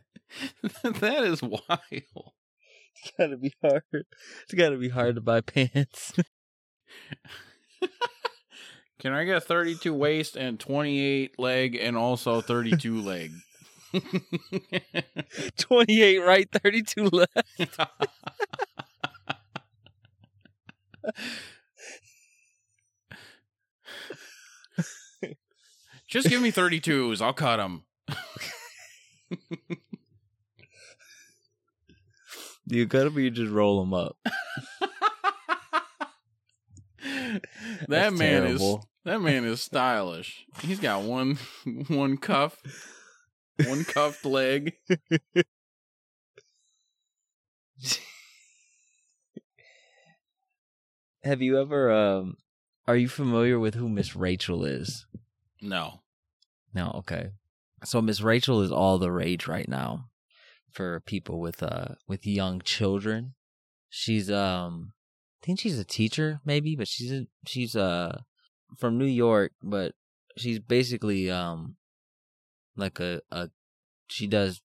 that 1.00 1.24
is 1.24 1.42
wild. 1.42 1.62
It's 1.90 3.12
gotta 3.16 3.36
be 3.36 3.52
hard. 3.62 3.82
It's 3.92 4.54
gotta 4.54 4.76
be 4.76 4.88
hard 4.88 5.14
to 5.14 5.20
buy 5.20 5.40
pants. 5.40 6.12
Can 9.00 9.12
I 9.12 9.24
get 9.24 9.44
32 9.44 9.94
waist 9.94 10.36
and 10.36 10.58
28 10.58 11.38
leg 11.38 11.76
and 11.76 11.96
also 11.96 12.40
32 12.40 13.00
leg? 13.00 13.30
28 15.56 16.18
right, 16.18 16.48
32 16.50 17.04
left. 17.04 17.78
Just 26.08 26.28
give 26.28 26.40
me 26.42 26.50
32s. 26.50 27.20
I'll 27.20 27.32
cut 27.34 27.58
them. 27.58 27.84
You 32.70 32.84
gotta 32.86 33.10
be 33.10 33.30
just 33.30 33.50
roll 33.50 33.80
them 33.80 33.94
up. 33.94 34.16
that 37.00 37.42
That's 37.88 38.18
man 38.18 38.42
terrible. 38.42 38.78
is 38.78 38.84
that 39.04 39.20
man 39.22 39.44
is 39.44 39.62
stylish. 39.62 40.44
He's 40.60 40.78
got 40.80 41.02
one 41.02 41.38
one 41.88 42.18
cuff, 42.18 42.58
one 43.64 43.84
cuffed 43.84 44.24
leg. 44.26 44.74
Have 51.24 51.42
you 51.42 51.58
ever 51.60 51.90
um 51.92 52.36
are 52.86 52.96
you 52.96 53.08
familiar 53.08 53.58
with 53.58 53.74
who 53.74 53.88
Miss 53.88 54.14
Rachel 54.16 54.64
is? 54.64 55.06
No. 55.60 56.00
No, 56.74 56.92
okay. 56.96 57.30
So 57.84 58.00
Miss 58.00 58.20
Rachel 58.20 58.62
is 58.62 58.72
all 58.72 58.98
the 58.98 59.12
rage 59.12 59.46
right 59.46 59.68
now 59.68 60.06
for 60.70 61.00
people 61.00 61.40
with 61.40 61.62
uh 61.62 61.94
with 62.06 62.26
young 62.26 62.60
children. 62.60 63.34
She's 63.88 64.30
um 64.30 64.92
I 65.42 65.46
think 65.46 65.60
she's 65.60 65.78
a 65.78 65.84
teacher 65.84 66.40
maybe, 66.44 66.76
but 66.76 66.88
she's 66.88 67.12
a, 67.12 67.26
she's 67.46 67.76
uh 67.76 68.20
from 68.76 68.98
New 68.98 69.06
York, 69.06 69.52
but 69.62 69.94
she's 70.36 70.58
basically 70.58 71.30
um 71.30 71.76
like 72.76 73.00
a 73.00 73.20
a 73.30 73.50
she 74.08 74.26
does 74.26 74.60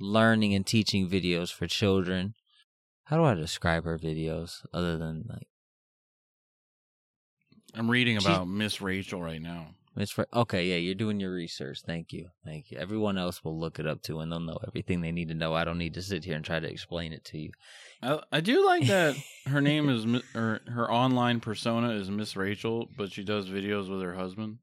learning 0.00 0.54
and 0.54 0.66
teaching 0.66 1.08
videos 1.08 1.52
for 1.52 1.66
children. 1.66 2.34
How 3.04 3.16
do 3.16 3.24
I 3.24 3.34
describe 3.34 3.84
her 3.84 3.98
videos 3.98 4.66
other 4.72 4.98
than 4.98 5.24
like 5.28 5.48
I'm 7.74 7.90
reading 7.90 8.16
about 8.16 8.48
Miss 8.48 8.80
Rachel 8.80 9.22
right 9.22 9.40
now. 9.40 9.74
It's 9.98 10.12
for 10.12 10.28
okay, 10.32 10.64
yeah, 10.64 10.76
you're 10.76 10.94
doing 10.94 11.18
your 11.18 11.32
research. 11.32 11.82
Thank 11.84 12.12
you. 12.12 12.28
Thank 12.44 12.70
you. 12.70 12.78
Everyone 12.78 13.18
else 13.18 13.42
will 13.42 13.58
look 13.58 13.80
it 13.80 13.86
up 13.86 14.00
too 14.00 14.20
and 14.20 14.30
they'll 14.30 14.38
know 14.38 14.58
everything 14.66 15.00
they 15.00 15.10
need 15.10 15.28
to 15.28 15.34
know. 15.34 15.54
I 15.54 15.64
don't 15.64 15.78
need 15.78 15.94
to 15.94 16.02
sit 16.02 16.24
here 16.24 16.36
and 16.36 16.44
try 16.44 16.60
to 16.60 16.70
explain 16.70 17.12
it 17.12 17.24
to 17.26 17.38
you. 17.38 17.50
I, 18.00 18.20
I 18.30 18.40
do 18.40 18.64
like 18.64 18.86
that 18.86 19.16
her 19.46 19.60
name 19.60 19.88
is 19.88 20.06
or 20.36 20.60
her 20.68 20.90
online 20.90 21.40
persona 21.40 21.90
is 21.90 22.10
Miss 22.10 22.36
Rachel, 22.36 22.88
but 22.96 23.10
she 23.10 23.24
does 23.24 23.50
videos 23.50 23.90
with 23.90 24.00
her 24.02 24.14
husband. 24.14 24.58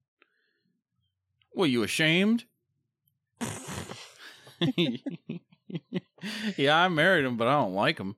What 1.52 1.70
you 1.70 1.84
ashamed? 1.84 2.46
yeah, 6.56 6.78
I 6.78 6.88
married 6.88 7.26
him, 7.26 7.36
but 7.36 7.48
I 7.48 7.54
don't 7.54 7.76
like 7.76 8.00
him. 8.00 8.16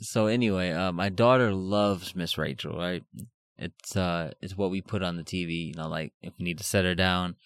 So 0.00 0.26
anyway, 0.26 0.72
uh, 0.72 0.90
my 0.90 1.10
daughter 1.10 1.52
loves 1.52 2.16
Miss 2.16 2.36
Rachel, 2.36 2.76
right? 2.76 3.04
It's 3.58 3.96
uh 3.96 4.32
it's 4.40 4.56
what 4.56 4.70
we 4.70 4.80
put 4.80 5.02
on 5.02 5.16
the 5.16 5.22
TV, 5.22 5.68
you 5.68 5.74
know, 5.74 5.88
like 5.88 6.12
if 6.22 6.32
we 6.38 6.44
need 6.44 6.58
to 6.58 6.64
set 6.64 6.84
her 6.84 6.94
down 6.94 7.36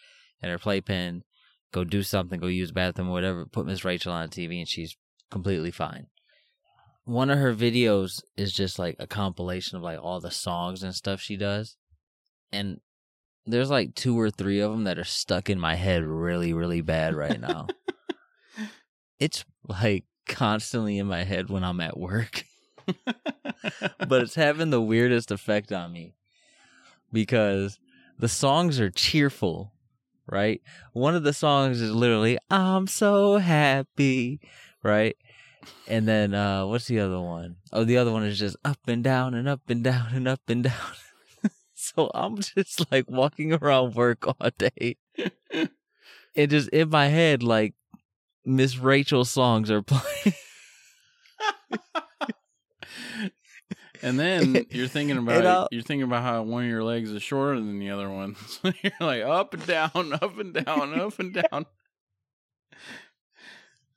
at 0.42 0.50
her 0.50 0.58
playpen, 0.58 1.24
go 1.72 1.84
do 1.84 2.02
something, 2.02 2.40
go 2.40 2.46
use 2.46 2.68
the 2.68 2.74
bathroom 2.74 3.08
or 3.08 3.12
whatever, 3.12 3.46
put 3.46 3.66
Miss 3.66 3.84
Rachel 3.84 4.12
on 4.12 4.28
the 4.28 4.34
TV 4.34 4.58
and 4.58 4.68
she's 4.68 4.96
completely 5.30 5.70
fine. 5.70 6.06
One 7.04 7.30
of 7.30 7.38
her 7.38 7.54
videos 7.54 8.22
is 8.36 8.52
just 8.52 8.78
like 8.78 8.96
a 8.98 9.06
compilation 9.06 9.76
of 9.76 9.82
like 9.82 9.98
all 10.02 10.20
the 10.20 10.30
songs 10.30 10.82
and 10.82 10.94
stuff 10.94 11.20
she 11.20 11.36
does. 11.36 11.76
And 12.52 12.80
there's 13.46 13.70
like 13.70 13.94
two 13.94 14.18
or 14.18 14.30
three 14.30 14.60
of 14.60 14.70
them 14.70 14.84
that 14.84 14.98
are 14.98 15.04
stuck 15.04 15.48
in 15.48 15.58
my 15.58 15.74
head 15.74 16.04
really 16.04 16.52
really 16.52 16.80
bad 16.80 17.14
right 17.14 17.40
now. 17.40 17.66
it's 19.18 19.44
like 19.66 20.04
constantly 20.26 20.98
in 20.98 21.06
my 21.06 21.24
head 21.24 21.50
when 21.50 21.64
I'm 21.64 21.80
at 21.80 21.98
work 21.98 22.44
but 24.08 24.22
it's 24.22 24.34
having 24.34 24.70
the 24.70 24.80
weirdest 24.80 25.30
effect 25.30 25.72
on 25.72 25.92
me 25.92 26.14
because 27.12 27.78
the 28.18 28.28
songs 28.28 28.80
are 28.80 28.90
cheerful, 28.90 29.72
right? 30.26 30.60
One 30.92 31.14
of 31.14 31.22
the 31.22 31.32
songs 31.32 31.80
is 31.80 31.92
literally 31.92 32.38
"I'm 32.50 32.86
so 32.86 33.38
happy," 33.38 34.40
right? 34.82 35.16
And 35.86 36.06
then 36.06 36.34
uh 36.34 36.66
what's 36.66 36.86
the 36.86 37.00
other 37.00 37.20
one? 37.20 37.56
Oh, 37.72 37.84
the 37.84 37.98
other 37.98 38.12
one 38.12 38.24
is 38.24 38.38
just 38.38 38.56
up 38.64 38.78
and 38.86 39.02
down 39.02 39.34
and 39.34 39.48
up 39.48 39.62
and 39.68 39.82
down 39.82 40.14
and 40.14 40.28
up 40.28 40.40
and 40.48 40.64
down. 40.64 40.94
so 41.74 42.10
I'm 42.14 42.38
just 42.38 42.90
like 42.90 43.10
walking 43.10 43.52
around 43.52 43.94
work 43.94 44.26
all 44.26 44.50
day. 44.56 44.96
and 46.34 46.50
just 46.50 46.68
in 46.70 46.90
my 46.90 47.08
head 47.08 47.42
like 47.42 47.74
Miss 48.44 48.78
Rachel 48.78 49.24
songs 49.24 49.70
are 49.70 49.82
playing. 49.82 50.34
and 54.02 54.18
then 54.18 54.66
you're 54.70 54.88
thinking 54.88 55.16
about 55.18 55.46
I'll- 55.46 55.68
you're 55.70 55.82
thinking 55.82 56.04
about 56.04 56.22
how 56.22 56.42
one 56.42 56.64
of 56.64 56.70
your 56.70 56.84
legs 56.84 57.10
is 57.10 57.22
shorter 57.22 57.56
than 57.56 57.78
the 57.78 57.90
other 57.90 58.08
one. 58.10 58.36
So 58.46 58.72
you're 58.82 58.92
like 59.00 59.22
up 59.22 59.54
and 59.54 59.66
down, 59.66 60.12
up 60.22 60.38
and 60.38 60.52
down, 60.54 60.98
up 60.98 61.18
and 61.18 61.32
down. 61.34 61.66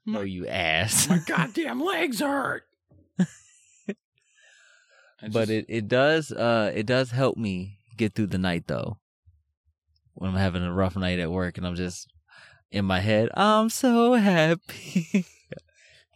Oh, 0.07 0.21
you 0.21 0.47
ass. 0.47 1.07
My 1.09 1.19
goddamn 1.25 1.79
legs 1.81 2.19
hurt. 2.21 2.63
I 5.23 5.27
but 5.31 5.49
it, 5.51 5.65
it 5.69 5.87
does 5.87 6.31
uh 6.31 6.71
it 6.73 6.87
does 6.87 7.11
help 7.11 7.37
me 7.37 7.77
get 7.95 8.13
through 8.15 8.25
the 8.27 8.39
night 8.39 8.63
though 8.65 8.97
when 10.15 10.31
i'm 10.31 10.35
having 10.35 10.63
a 10.63 10.73
rough 10.73 10.95
night 10.95 11.19
at 11.19 11.29
work 11.31 11.59
and 11.59 11.67
i'm 11.67 11.75
just 11.75 12.07
in 12.71 12.85
my 12.85 13.01
head 13.01 13.29
i'm 13.35 13.69
so 13.69 14.13
happy 14.13 15.23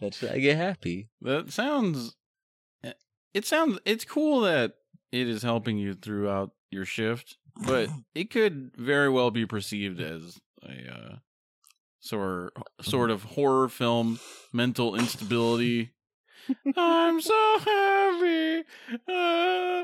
that's 0.02 0.24
i 0.24 0.40
get 0.40 0.58
happy 0.58 1.08
That 1.22 1.52
sounds. 1.52 2.16
It 3.36 3.46
sounds. 3.46 3.80
It's 3.84 4.06
cool 4.06 4.40
that 4.42 4.76
it 5.12 5.28
is 5.28 5.44
helping 5.44 5.78
you 5.78 5.94
throughout 5.94 6.52
your 6.72 6.86
shift, 6.86 7.36
but 7.68 7.90
it 8.16 8.32
could 8.32 8.72
very 8.78 9.10
well 9.10 9.30
be 9.30 9.46
perceived 9.46 10.00
as 10.00 10.40
a 10.64 10.92
uh, 10.92 11.16
sort 12.00 12.54
sort 12.82 13.12
of 13.12 13.24
horror 13.24 13.68
film 13.68 14.20
mental 14.54 14.96
instability. 14.96 15.92
I'm 16.78 17.20
so 17.20 17.60
happy. 17.60 18.64
uh. 19.10 19.84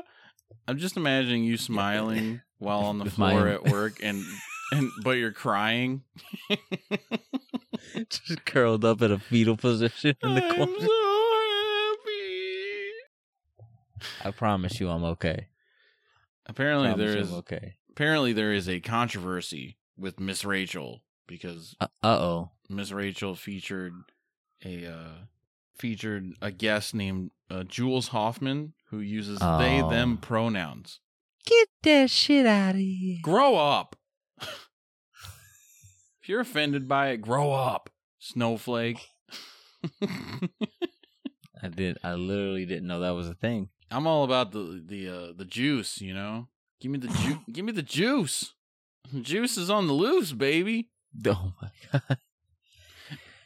I'm 0.66 0.78
just 0.78 0.96
imagining 0.96 1.44
you 1.44 1.58
smiling 1.58 2.40
while 2.58 2.80
on 2.80 2.98
the 2.98 3.04
With 3.04 3.14
floor 3.14 3.48
at 3.48 3.64
work, 3.64 3.98
and 4.02 4.24
and 4.72 4.90
but 5.04 5.18
you're 5.18 5.30
crying. 5.32 6.04
just 8.08 8.46
curled 8.46 8.86
up 8.86 9.02
in 9.02 9.12
a 9.12 9.18
fetal 9.18 9.58
position 9.58 10.16
in 10.22 10.34
the 10.36 10.40
corner. 10.40 11.11
I 14.24 14.30
promise 14.30 14.80
you 14.80 14.88
i'm 14.88 15.04
okay 15.04 15.48
Apparently 16.46 16.92
there 16.94 17.16
is 17.16 17.32
okay 17.32 17.74
apparently 17.90 18.32
there 18.32 18.52
is 18.52 18.68
a 18.68 18.80
controversy 18.80 19.78
with 19.96 20.18
Miss 20.18 20.44
Rachel 20.44 21.02
because 21.28 21.76
uh 21.80 21.86
oh 22.02 22.50
Miss 22.68 22.90
Rachel 22.90 23.34
featured 23.36 23.92
a 24.64 24.86
uh 24.86 25.12
featured 25.78 26.32
a 26.42 26.50
guest 26.50 26.94
named 26.94 27.30
uh, 27.50 27.62
Jules 27.62 28.08
Hoffman 28.08 28.72
who 28.90 28.98
uses 28.98 29.38
they 29.38 29.80
Oh. 29.82 29.88
them 29.90 30.18
pronouns. 30.18 30.98
get 31.46 31.68
that 31.84 32.10
shit 32.10 32.44
out 32.46 32.74
of 32.74 32.80
here 32.80 33.18
Grow 33.22 33.54
up. 33.56 33.94
if 34.40 36.28
you're 36.28 36.40
offended 36.40 36.88
by 36.88 37.08
it, 37.10 37.18
grow 37.18 37.52
up. 37.52 37.90
Snowflake. 38.18 39.06
i 41.62 41.68
did 41.68 41.98
i 42.04 42.14
literally 42.14 42.64
didn't 42.66 42.86
know 42.86 43.00
that 43.00 43.10
was 43.10 43.28
a 43.28 43.34
thing 43.34 43.68
I'm 43.92 44.06
all 44.06 44.24
about 44.24 44.52
the 44.52 44.82
the 44.84 45.08
uh, 45.08 45.32
the 45.36 45.44
juice, 45.44 46.00
you 46.00 46.14
know. 46.14 46.48
Give 46.80 46.90
me 46.90 46.98
the 46.98 47.08
ju- 47.08 47.40
give 47.52 47.64
me 47.64 47.72
the 47.72 47.82
juice. 47.82 48.54
Juice 49.20 49.56
is 49.58 49.68
on 49.70 49.86
the 49.86 49.92
loose, 49.92 50.32
baby. 50.32 50.88
oh 51.26 51.52
my 51.60 51.68
god 51.92 52.16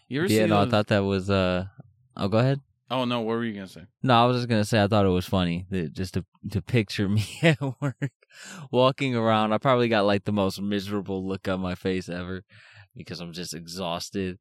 You 0.07 0.23
ever 0.23 0.33
yeah 0.33 0.47
no 0.47 0.61
i 0.63 0.67
thought 0.67 0.87
that 0.87 1.01
was 1.01 1.29
uh 1.29 1.65
oh 2.17 2.29
go 2.29 2.39
ahead 2.39 2.61
Oh 2.89 3.05
no, 3.05 3.19
what 3.19 3.35
were 3.35 3.45
you 3.45 3.53
gonna 3.53 3.67
say? 3.67 3.85
No, 4.05 4.15
I 4.15 4.27
was 4.27 4.37
just 4.37 4.49
gonna 4.49 4.65
say 4.65 4.81
I 4.81 4.87
thought 4.87 5.07
it 5.07 5.09
was 5.09 5.27
funny 5.27 5.67
that 5.71 5.93
just 5.93 6.15
to 6.15 6.25
to 6.53 6.63
picture 6.63 7.09
me 7.17 7.25
at 7.43 7.61
work 7.81 8.13
walking 8.71 9.17
around. 9.17 9.53
I 9.53 9.59
probably 9.59 9.89
got 9.89 10.07
like 10.07 10.25
the 10.25 10.33
most 10.33 10.61
miserable 10.63 11.27
look 11.27 11.49
on 11.49 11.59
my 11.59 11.75
face 11.75 12.09
ever 12.09 12.45
because 12.95 13.19
I'm 13.21 13.33
just 13.33 13.55
exhausted. 13.55 14.39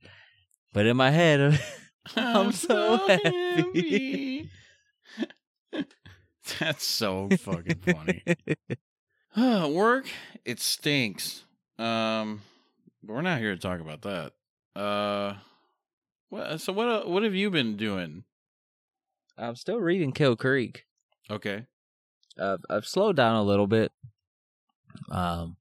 But 0.73 0.85
in 0.85 0.95
my 0.95 1.09
head, 1.09 1.59
I'm 2.15 2.51
so 2.51 2.97
happy. 3.07 4.51
That's 6.59 6.85
so 6.85 7.29
fucking 7.39 7.79
funny. 7.85 8.23
Work, 9.73 10.07
it 10.45 10.59
stinks. 10.59 11.43
Um, 11.77 12.41
but 13.03 13.13
we're 13.13 13.21
not 13.21 13.39
here 13.39 13.53
to 13.55 13.59
talk 13.61 13.79
about 13.79 14.01
that. 14.03 14.33
Uh, 14.79 15.35
what? 16.29 16.61
So 16.61 16.73
what? 16.73 16.87
uh, 16.87 17.03
What 17.05 17.23
have 17.23 17.35
you 17.35 17.49
been 17.49 17.75
doing? 17.77 18.23
I'm 19.37 19.55
still 19.55 19.79
reading 19.79 20.11
Kill 20.11 20.35
Creek. 20.35 20.85
Okay. 21.29 21.65
I've 22.39 22.59
I've 22.69 22.85
slowed 22.85 23.15
down 23.15 23.35
a 23.35 23.43
little 23.43 23.67
bit, 23.67 23.91
um, 25.09 25.57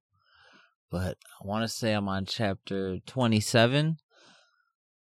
but 0.90 1.16
I 1.42 1.46
want 1.46 1.62
to 1.62 1.68
say 1.68 1.92
I'm 1.92 2.08
on 2.08 2.26
chapter 2.26 2.98
27. 3.06 3.96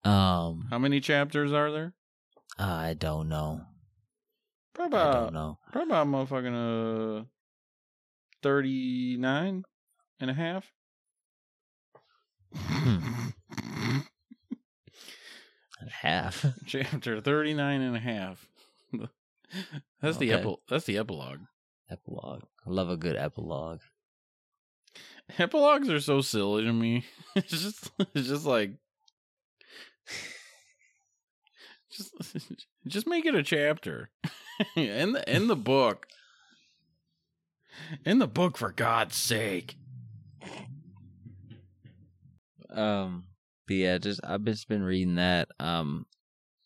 Um, 0.04 0.66
How 0.70 0.78
many 0.78 1.00
chapters 1.00 1.52
are 1.52 1.70
there? 1.72 1.94
I 2.58 2.94
don't 2.94 3.28
know. 3.28 3.62
Probably 4.78 4.98
I 4.98 5.02
about, 5.10 5.24
don't 5.24 5.32
know. 5.34 5.58
probably 5.72 5.90
about 5.92 6.06
motherfucking 6.06 7.20
uh, 7.22 7.24
39 8.44 9.64
and 10.20 10.30
a 10.30 10.34
half. 10.34 10.70
Half. 15.90 16.44
Chapter 16.66 17.20
39 17.20 17.80
and 17.80 17.96
a 17.96 18.00
half. 18.00 18.46
That's 20.02 20.16
the 20.18 20.32
Okay. 20.34 20.42
epi- 20.42 20.56
That's 20.68 20.84
the 20.84 20.98
epilogue. 20.98 21.40
Epilogue. 21.90 22.42
I 22.66 22.70
love 22.70 22.90
a 22.90 22.96
good 22.96 23.16
epilogue. 23.16 23.80
Epilogues 25.38 25.88
are 25.90 26.00
so 26.00 26.20
silly 26.20 26.64
to 26.64 26.72
me. 26.72 27.04
It's 27.34 27.50
just, 27.50 27.90
it's 28.14 28.28
just 28.28 28.44
like, 28.46 28.72
just, 31.98 32.36
just 32.86 33.06
make 33.06 33.26
it 33.26 33.34
a 33.34 33.42
chapter 33.42 34.10
in 34.76 35.12
the 35.12 35.34
in 35.34 35.46
the 35.48 35.56
book. 35.56 36.06
In 38.04 38.18
the 38.18 38.26
book, 38.26 38.56
for 38.56 38.72
God's 38.72 39.16
sake. 39.16 39.76
Um, 42.70 43.24
but 43.66 43.76
yeah, 43.76 43.98
just 43.98 44.20
I've 44.24 44.44
just 44.44 44.68
been 44.68 44.82
reading 44.82 45.16
that. 45.16 45.48
Um, 45.60 46.06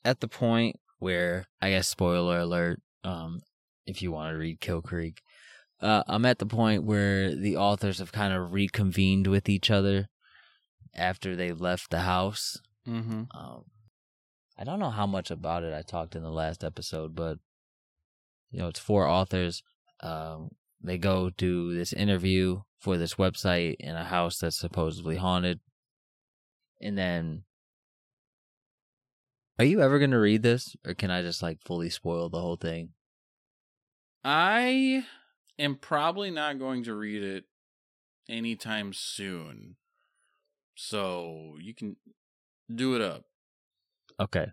at 0.05 0.21
the 0.21 0.29
point 0.29 0.77
where 0.99 1.47
I 1.61 1.71
guess 1.71 1.89
spoiler 1.89 2.39
alert. 2.39 2.81
Um, 3.05 3.41
if 3.87 4.01
you 4.01 4.13
want 4.13 4.33
to 4.33 4.39
read 4.39 4.61
Kill 4.61 4.81
Creek, 4.81 5.21
uh, 5.81 6.05
I'm 6.07 6.25
at 6.25 6.39
the 6.39 6.47
point 6.47 6.85
where 6.85 7.35
the 7.35 7.57
authors 7.57 7.99
have 7.99 8.13
kind 8.13 8.33
of 8.33 8.53
reconvened 8.53 9.27
with 9.27 9.49
each 9.49 9.71
other 9.71 10.09
after 10.95 11.35
they 11.35 11.51
left 11.51 11.91
the 11.91 12.01
house. 12.01 12.61
Mm-hmm. 12.87 13.25
Um, 13.35 13.65
I 14.59 14.65
don't 14.65 14.79
know 14.79 14.91
how 14.91 15.07
much 15.07 15.31
about 15.31 15.65
it 15.65 15.75
I 15.75 15.83
talked 15.83 16.15
in 16.15 16.23
the 16.23 16.31
last 16.31 16.63
episode, 16.63 17.15
but 17.15 17.39
you 18.51 18.59
know, 18.59 18.69
it's 18.69 18.81
four 18.81 19.07
authors. 19.07 19.63
Um, 20.01 20.51
they 20.83 20.99
go 20.99 21.31
do 21.31 21.75
this 21.75 21.93
interview 21.93 22.63
for 22.79 22.97
this 22.97 23.15
website 23.15 23.77
in 23.79 23.97
a 23.97 24.05
house 24.05 24.39
that's 24.39 24.59
supposedly 24.59 25.17
haunted, 25.17 25.61
and 26.81 26.97
then. 26.97 27.45
Are 29.59 29.65
you 29.65 29.81
ever 29.81 29.99
gonna 29.99 30.19
read 30.19 30.43
this, 30.43 30.75
or 30.85 30.95
can 30.95 31.11
I 31.11 31.23
just 31.23 31.43
like 31.43 31.59
fully 31.65 31.91
spoil 31.91 32.29
the 32.29 32.41
whole 32.41 32.57
thing? 32.57 32.91
I 34.25 35.05
am 35.59 35.77
probably 35.77 36.31
not 36.31 36.59
going 36.59 36.85
to 36.85 36.95
read 36.95 37.23
it 37.23 37.45
anytime 38.29 38.93
soon. 38.93 39.77
So 40.75 41.57
you 41.61 41.75
can 41.75 41.97
do 42.75 42.95
it 42.95 43.03
up. 43.03 43.25
Okay, 44.21 44.47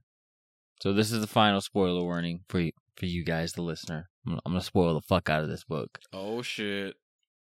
so 0.82 0.93
this 0.93 1.12
is 1.12 1.19
the 1.19 1.28
final 1.28 1.62
spoiler 1.62 2.02
warning 2.02 2.41
for 2.48 2.60
you, 2.60 2.72
for 2.95 3.06
you 3.06 3.24
guys, 3.24 3.54
the 3.54 3.62
listener. 3.62 4.10
I'm, 4.26 4.39
I'm 4.45 4.54
gonna 4.54 4.62
spoil 4.62 4.93
the 4.93 5.02
fuck 5.02 5.30
out 5.30 5.43
of 5.43 5.50
this 5.50 5.65
book. 5.65 6.00
Oh 6.13 6.41
shit. 6.41 6.95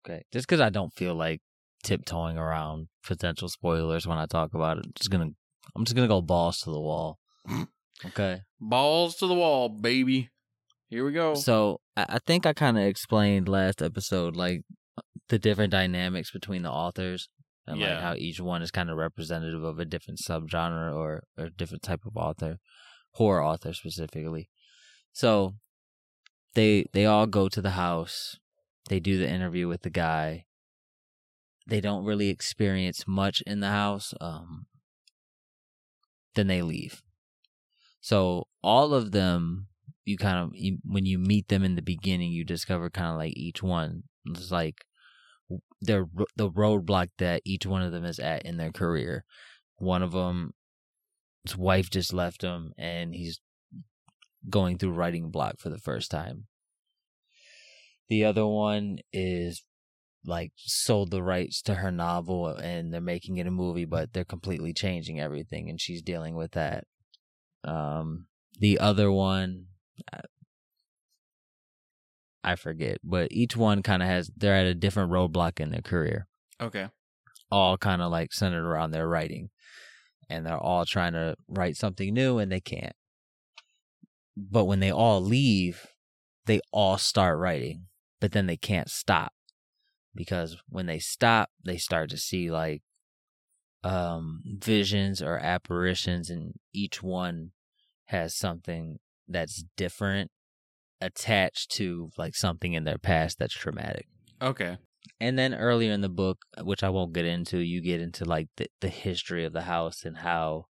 Okay. 0.06 0.24
Just 0.32 0.48
because 0.48 0.62
I 0.62 0.70
don't 0.70 0.94
feel 0.94 1.16
like 1.16 1.42
tiptoeing 1.84 2.38
around 2.38 2.88
potential 3.04 3.50
spoilers 3.50 4.08
when 4.08 4.18
I 4.18 4.26
talk 4.26 4.54
about 4.54 4.78
it, 4.78 4.96
just 4.96 5.12
gonna 5.12 5.30
I'm 5.76 5.84
just 5.84 5.96
gonna 5.96 6.08
go 6.08 6.22
balls 6.22 6.60
to 6.60 6.72
the 6.72 6.80
wall. 6.80 7.20
okay. 8.06 8.42
Balls 8.60 9.16
to 9.18 9.28
the 9.28 9.34
wall, 9.34 9.68
baby. 9.70 10.30
Here 10.90 11.06
we 11.06 11.12
go. 11.12 11.36
So 11.36 11.82
I, 11.98 12.06
I 12.10 12.20
think 12.26 12.46
I 12.46 12.54
kind 12.54 12.78
of 12.78 12.86
explained 12.86 13.50
last 13.50 13.82
episode 13.82 14.38
like 14.38 14.62
the 15.28 15.38
different 15.38 15.72
dynamics 15.72 16.32
between 16.32 16.62
the 16.62 16.72
authors 16.72 17.28
and 17.68 17.80
like 17.80 18.00
how 18.00 18.16
each 18.16 18.40
one 18.40 18.62
is 18.62 18.72
kind 18.72 18.90
of 18.90 18.98
representative 18.98 19.64
of 19.64 19.80
a 19.80 19.86
different 19.86 20.20
subgenre 20.20 20.94
or 20.94 21.24
or 21.38 21.50
different 21.50 21.84
type 21.84 22.06
of 22.06 22.16
author, 22.16 22.60
horror 23.12 23.44
author 23.44 23.74
specifically. 23.74 24.50
So 25.12 25.56
they 26.56 26.86
they 26.94 27.06
all 27.06 27.28
go 27.28 27.50
to 27.50 27.62
the 27.62 27.72
house. 27.72 28.38
They 28.90 29.00
do 29.00 29.18
the 29.18 29.30
interview 29.30 29.68
with 29.68 29.82
the 29.82 29.90
guy. 29.90 30.46
They 31.68 31.82
don't 31.82 32.06
really 32.06 32.30
experience 32.30 33.04
much 33.06 33.44
in 33.46 33.60
the 33.60 33.68
house. 33.68 34.14
Um, 34.22 34.68
then 36.36 36.48
they 36.48 36.62
leave. 36.62 37.04
So 38.00 38.48
all 38.64 38.94
of 38.94 39.12
them, 39.12 39.68
you 40.06 40.18
kind 40.18 40.38
of 40.38 40.52
you, 40.54 40.78
when 40.86 41.06
you 41.06 41.18
meet 41.18 41.50
them 41.50 41.66
in 41.66 41.76
the 41.76 41.82
beginning, 41.82 42.32
you 42.32 42.46
discover 42.46 42.90
kind 42.90 43.12
of 43.12 43.18
like 43.18 43.36
each 43.36 43.62
one. 43.62 44.04
It's 44.26 44.52
like 44.52 44.86
their 45.82 46.06
the 46.36 46.50
roadblock 46.50 47.10
that 47.18 47.42
each 47.46 47.66
one 47.66 47.82
of 47.82 47.92
them 47.92 48.06
is 48.06 48.20
at 48.20 48.44
in 48.44 48.58
their 48.58 48.72
career. 48.72 49.26
One 49.78 50.02
of 50.02 50.12
them, 50.12 50.54
his 51.44 51.56
wife 51.56 51.90
just 51.90 52.14
left 52.14 52.42
him, 52.42 52.74
and 52.78 53.14
he's 53.14 53.40
going 54.50 54.78
through 54.78 54.94
writing 54.94 55.30
block 55.30 55.60
for 55.60 55.70
the 55.70 55.78
first 55.78 56.10
time. 56.10 56.48
The 58.10 58.24
other 58.24 58.48
one 58.48 59.00
is 59.12 59.64
like 60.26 60.52
sold 60.58 61.12
the 61.12 61.24
rights 61.24 61.62
to 61.62 61.76
her 61.76 61.92
novel 61.92 62.48
and 62.48 62.94
they're 62.94 63.02
making 63.02 63.38
it 63.38 63.48
a 63.48 63.52
movie, 63.52 63.86
but 63.86 64.14
they're 64.14 64.26
completely 64.26 64.74
changing 64.74 65.20
everything, 65.20 65.70
and 65.70 65.80
she's 65.80 66.02
dealing 66.02 66.36
with 66.36 66.52
that. 66.52 66.86
Um, 67.64 68.28
the 68.60 68.80
other 68.80 69.12
one, 69.12 69.68
I- 72.52 72.56
forget, 72.56 73.00
but 73.04 73.32
each 73.32 73.56
one 73.56 73.84
kind 73.84 74.02
of 74.02 74.08
has 74.08 74.32
they're 74.36 74.56
at 74.56 74.66
a 74.66 74.74
different 74.74 75.12
roadblock 75.12 75.60
in 75.60 75.72
their 75.72 75.82
career 75.82 76.28
okay. 76.62 76.88
all 77.52 77.78
kind 77.78 78.02
of 78.02 78.12
like 78.12 78.34
centered 78.34 78.66
around 78.66 78.92
their 78.92 79.08
writing 79.08 79.50
and 80.30 80.46
they're 80.46 80.58
all 80.58 80.86
trying 80.86 81.14
to 81.14 81.36
write 81.48 81.78
something 81.78 82.14
new 82.14 82.38
and 82.38 82.52
they 82.52 82.60
can't 82.60 82.96
but 84.36 84.66
when 84.66 84.80
they 84.80 84.92
all 84.92 85.22
leave 85.22 85.88
they 86.46 86.60
all 86.72 86.98
start 86.98 87.38
writing 87.38 87.86
but 88.20 88.32
then 88.32 88.48
they 88.48 88.58
can't 88.58 88.90
stop 88.90 89.34
because 90.16 90.58
when 90.70 90.86
they 90.86 91.00
stop 91.00 91.50
they 91.64 91.78
start 91.78 92.10
to 92.10 92.18
see 92.18 92.50
like 92.52 92.82
um 93.84 94.42
visions 94.58 95.22
or 95.22 95.38
apparitions 95.38 96.30
and 96.30 96.54
each 96.74 97.04
one 97.04 97.52
has 98.06 98.36
something 98.36 99.00
that's 99.28 99.64
different 99.76 100.32
attached 101.02 101.72
to 101.72 102.10
like 102.18 102.36
something 102.36 102.74
in 102.74 102.84
their 102.84 102.98
past 102.98 103.38
that's 103.40 103.54
traumatic 103.54 104.08
Okay. 104.42 104.78
and 105.20 105.38
then 105.38 105.54
earlier 105.54 105.92
in 105.92 106.02
the 106.02 106.10
book, 106.10 106.40
which 106.62 106.84
I 106.84 106.90
won't 106.90 107.14
get 107.14 107.26
into, 107.26 107.60
you 107.60 107.82
get 107.82 108.02
into 108.02 108.26
like 108.26 108.48
the, 108.58 108.68
the 108.82 108.90
history 108.90 109.46
of 109.46 109.54
the 109.54 109.62
house 109.64 110.04
and 110.06 110.18
how 110.18 110.66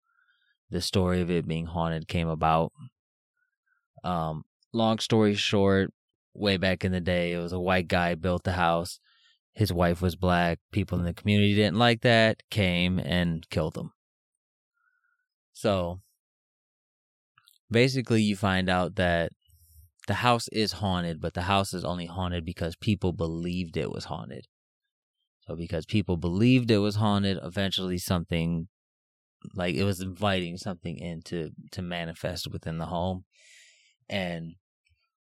the 0.70 0.82
story 0.82 1.22
of 1.22 1.30
it 1.30 1.48
being 1.48 1.68
haunted 1.68 2.08
came 2.08 2.28
about. 2.28 2.72
Um, 4.04 4.44
long 4.74 5.00
story 5.00 5.36
short, 5.36 5.92
way 6.34 6.58
back 6.58 6.84
in 6.84 6.92
the 6.92 7.00
day, 7.02 7.34
it 7.34 7.38
was 7.38 7.54
a 7.54 7.60
white 7.60 7.88
guy 7.88 8.16
built 8.16 8.44
the 8.44 8.54
house. 8.54 9.00
His 9.54 9.72
wife 9.72 10.02
was 10.02 10.16
black. 10.16 10.60
People 10.72 10.98
in 11.00 11.06
the 11.06 11.14
community 11.14 11.54
didn't 11.54 11.78
like 11.78 12.02
that, 12.02 12.42
came 12.50 12.98
and 13.00 13.48
killed 13.50 13.78
him. 13.78 13.92
So 15.54 16.02
basically, 17.70 18.22
you 18.24 18.36
find 18.36 18.70
out 18.70 18.96
that 18.96 19.32
the 20.08 20.16
house 20.16 20.48
is 20.50 20.74
haunted, 20.74 21.22
but 21.22 21.34
the 21.34 21.44
house 21.44 21.74
is 21.74 21.86
only 21.86 22.06
haunted 22.06 22.46
because 22.46 22.76
people 22.76 23.13
believed 23.13 23.78
it 23.78 23.92
was 23.92 24.06
haunted. 24.06 24.48
So 25.48 25.56
because 25.56 25.86
people 25.86 26.18
believed 26.18 26.72
it 26.72 26.78
was 26.78 26.96
haunted, 26.96 27.39
eventually 27.44 27.98
something 27.98 28.68
like 29.56 29.76
it 29.76 29.84
was 29.84 30.00
inviting 30.00 30.58
something 30.58 30.98
in 30.98 31.22
to, 31.24 31.52
to 31.72 31.82
manifest 31.82 32.48
within 32.52 32.78
the 32.78 32.86
home. 32.86 33.26
And 34.10 34.56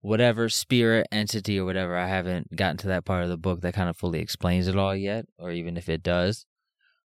whatever 0.02 0.50
spirit 0.50 1.08
entity 1.12 1.60
or 1.60 1.66
whatever, 1.66 1.96
I 1.96 2.08
haven't 2.08 2.56
gotten 2.56 2.78
to 2.78 2.88
that 2.88 3.06
part 3.06 3.24
of 3.24 3.30
the 3.30 3.38
book 3.38 3.62
that 3.62 3.74
kind 3.74 3.90
of 3.90 3.98
fully 3.98 4.20
explains 4.20 4.68
it 4.68 4.78
all 4.78 4.96
yet, 4.96 5.26
or 5.38 5.52
even 5.52 5.78
if 5.78 5.88
it 5.88 6.04
does. 6.04 6.46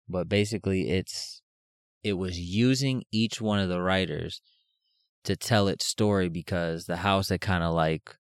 But 0.10 0.30
basically 0.30 0.90
it's 0.90 1.42
it 2.04 2.14
was 2.14 2.40
using 2.40 3.04
each 3.12 3.42
one 3.42 3.60
of 3.60 3.70
the 3.70 3.82
writers 3.82 4.42
to 5.28 5.36
tell 5.36 5.68
its 5.68 5.86
story 5.86 6.30
because 6.30 6.86
the 6.86 6.98
house 6.98 7.30
had 7.30 7.42
kind 7.42 7.62
of 7.64 7.74
like 7.74 8.16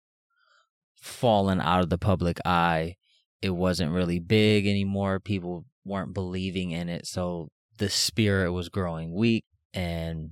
fallen 0.96 1.60
out 1.60 1.82
of 1.84 1.90
the 1.90 1.98
public 1.98 2.40
eye. 2.46 2.96
It 3.42 3.50
wasn't 3.50 3.92
really 3.92 4.20
big 4.20 4.66
anymore. 4.66 5.20
People 5.20 5.66
weren't 5.84 6.14
believing 6.14 6.72
in 6.72 6.88
it, 6.88 7.06
so 7.06 7.50
the 7.78 7.90
spirit 7.90 8.54
was 8.54 8.70
growing 8.70 9.14
weak. 9.14 9.44
And 9.74 10.32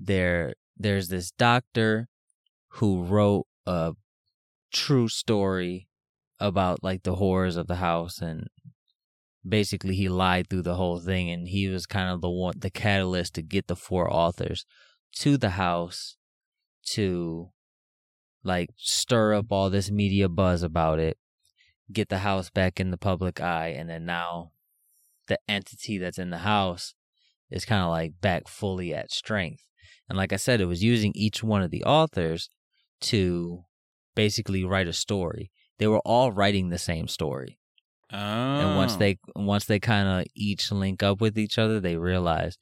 there, 0.00 0.54
there's 0.76 1.08
this 1.08 1.30
doctor 1.30 2.08
who 2.74 3.04
wrote 3.04 3.46
a 3.66 3.92
true 4.72 5.08
story 5.08 5.86
about 6.40 6.82
like 6.82 7.04
the 7.04 7.16
horrors 7.16 7.56
of 7.56 7.68
the 7.68 7.76
house 7.76 8.20
and 8.20 8.48
basically 9.46 9.94
he 9.94 10.08
lied 10.08 10.48
through 10.48 10.62
the 10.62 10.76
whole 10.76 10.98
thing 10.98 11.30
and 11.30 11.48
he 11.48 11.68
was 11.68 11.86
kind 11.86 12.08
of 12.08 12.20
the 12.20 12.30
one 12.30 12.54
the 12.58 12.70
catalyst 12.70 13.34
to 13.34 13.42
get 13.42 13.66
the 13.66 13.76
four 13.76 14.10
authors 14.12 14.64
to 15.16 15.36
the 15.36 15.50
house 15.50 16.16
to 16.92 17.50
like 18.42 18.70
stir 18.76 19.34
up 19.34 19.46
all 19.50 19.70
this 19.70 19.90
media 19.90 20.28
buzz 20.28 20.62
about 20.62 20.98
it, 20.98 21.18
get 21.92 22.08
the 22.08 22.18
house 22.18 22.50
back 22.50 22.80
in 22.80 22.90
the 22.90 22.96
public 22.96 23.40
eye, 23.40 23.68
and 23.68 23.88
then 23.88 24.04
now 24.04 24.52
the 25.28 25.38
entity 25.48 25.98
that's 25.98 26.18
in 26.18 26.30
the 26.30 26.38
house 26.38 26.94
is 27.50 27.64
kind 27.64 27.82
of 27.82 27.90
like 27.90 28.20
back 28.20 28.48
fully 28.48 28.94
at 28.94 29.12
strength. 29.12 29.64
And 30.08 30.16
like 30.16 30.32
I 30.32 30.36
said, 30.36 30.60
it 30.60 30.66
was 30.66 30.82
using 30.82 31.12
each 31.14 31.42
one 31.42 31.62
of 31.62 31.70
the 31.70 31.84
authors 31.84 32.48
to 33.02 33.64
basically 34.14 34.64
write 34.64 34.88
a 34.88 34.92
story. 34.92 35.50
They 35.78 35.86
were 35.86 36.00
all 36.00 36.32
writing 36.32 36.68
the 36.68 36.78
same 36.78 37.08
story. 37.08 37.58
Oh. 38.12 38.16
And 38.16 38.76
once 38.76 38.94
oh. 38.94 38.98
they 38.98 39.18
once 39.36 39.66
they 39.66 39.78
kind 39.78 40.08
of 40.08 40.26
each 40.34 40.72
link 40.72 41.02
up 41.02 41.20
with 41.20 41.38
each 41.38 41.58
other, 41.58 41.78
they 41.78 41.96
realize 41.96 42.58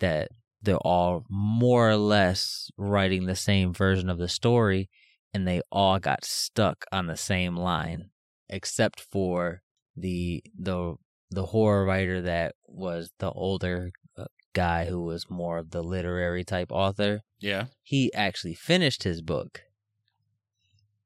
that 0.00 0.30
they're 0.62 0.76
all 0.78 1.24
more 1.28 1.90
or 1.90 1.96
less 1.96 2.70
writing 2.76 3.26
the 3.26 3.36
same 3.36 3.72
version 3.72 4.08
of 4.08 4.18
the 4.18 4.28
story 4.28 4.88
and 5.36 5.46
they 5.46 5.60
all 5.70 5.98
got 5.98 6.24
stuck 6.24 6.86
on 6.90 7.06
the 7.06 7.16
same 7.16 7.56
line, 7.56 8.08
except 8.48 9.00
for 9.00 9.60
the 9.94 10.42
the 10.58 10.94
the 11.30 11.46
horror 11.46 11.84
writer 11.84 12.22
that 12.22 12.54
was 12.66 13.10
the 13.18 13.30
older 13.32 13.90
uh, 14.16 14.24
guy 14.54 14.86
who 14.86 15.02
was 15.02 15.28
more 15.28 15.58
of 15.58 15.72
the 15.72 15.82
literary 15.82 16.42
type 16.42 16.72
author. 16.72 17.20
Yeah. 17.38 17.66
He 17.82 18.12
actually 18.14 18.54
finished 18.54 19.02
his 19.02 19.20
book, 19.20 19.62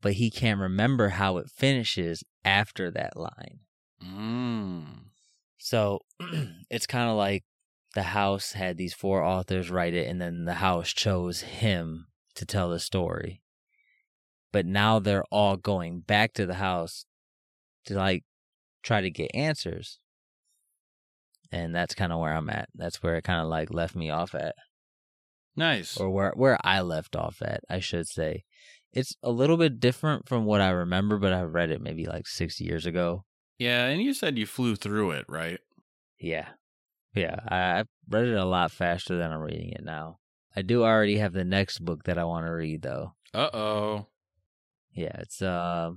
but 0.00 0.12
he 0.12 0.30
can't 0.30 0.60
remember 0.60 1.08
how 1.08 1.38
it 1.38 1.50
finishes 1.50 2.22
after 2.44 2.88
that 2.92 3.16
line. 3.16 3.60
Mm. 4.00 4.84
So 5.58 6.00
it's 6.70 6.86
kind 6.86 7.10
of 7.10 7.16
like 7.16 7.42
the 7.94 8.03
house 8.03 8.53
had 8.53 8.76
these 8.76 8.94
four 8.94 9.22
authors 9.24 9.70
write 9.70 9.94
it, 9.94 10.07
and 10.09 10.20
then 10.20 10.44
the 10.44 10.55
house 10.55 10.90
chose 10.92 11.40
him 11.40 12.07
to 12.37 12.46
tell 12.46 12.70
the 12.70 12.79
story. 12.79 13.42
But 14.53 14.66
now 14.66 14.98
they're 14.98 15.24
all 15.31 15.57
going 15.57 16.00
back 16.00 16.33
to 16.35 16.46
the 16.46 16.55
house 16.55 17.05
to 17.87 17.94
like 17.94 18.24
try 18.83 19.00
to 19.00 19.11
get 19.11 19.31
answers. 19.35 19.98
And 21.53 21.74
that's 21.74 21.94
kind 21.94 22.12
of 22.12 22.20
where 22.20 22.33
I'm 22.35 22.48
at. 22.50 22.68
That's 22.74 23.03
where 23.03 23.16
it 23.16 23.24
kind 23.24 23.40
of 23.40 23.48
like 23.48 23.72
left 23.72 23.96
me 23.96 24.09
off 24.11 24.35
at, 24.37 24.55
Nice. 25.57 25.96
or 25.96 26.09
where 26.11 26.33
where 26.37 26.59
I 26.64 26.81
left 26.81 27.16
off 27.16 27.42
at, 27.42 27.61
I 27.68 27.81
should 27.81 28.07
say. 28.07 28.44
It's 28.92 29.14
a 29.22 29.31
little 29.31 29.57
bit 29.57 29.81
different 29.81 30.29
from 30.29 30.44
what 30.44 30.61
I 30.61 30.70
remember, 30.70 31.18
but 31.18 31.33
I 31.33 31.42
read 31.42 31.70
it 31.70 31.81
maybe 31.81 32.07
like 32.07 32.26
six 32.26 32.61
years 32.61 32.87
ago. 32.87 33.24
yeah, 33.59 33.87
and 33.87 34.00
you 34.03 34.14
said 34.14 34.38
you 34.38 34.46
flew 34.46 34.74
through 34.76 35.12
it, 35.12 35.24
right? 35.29 35.59
Yeah. 36.20 36.48
Yeah. 37.14 37.37
I, 37.49 37.57
I 37.57 37.85
read 38.09 38.29
it 38.29 38.37
a 38.37 38.44
lot 38.44 38.70
faster 38.70 39.16
than 39.16 39.33
I'm 39.33 39.40
reading 39.40 39.70
it 39.70 39.85
now. 39.85 40.18
I 40.55 40.62
do 40.62 40.83
already 40.83 41.18
have 41.18 41.33
the 41.33 41.44
next 41.44 41.79
book 41.81 42.05
that 42.05 42.18
I 42.18 42.25
want 42.25 42.46
to 42.46 42.53
read 42.53 42.83
though. 42.83 43.14
Uh 43.33 43.51
oh. 43.53 44.07
Yeah, 44.92 45.16
it's 45.18 45.40
uh 45.40 45.92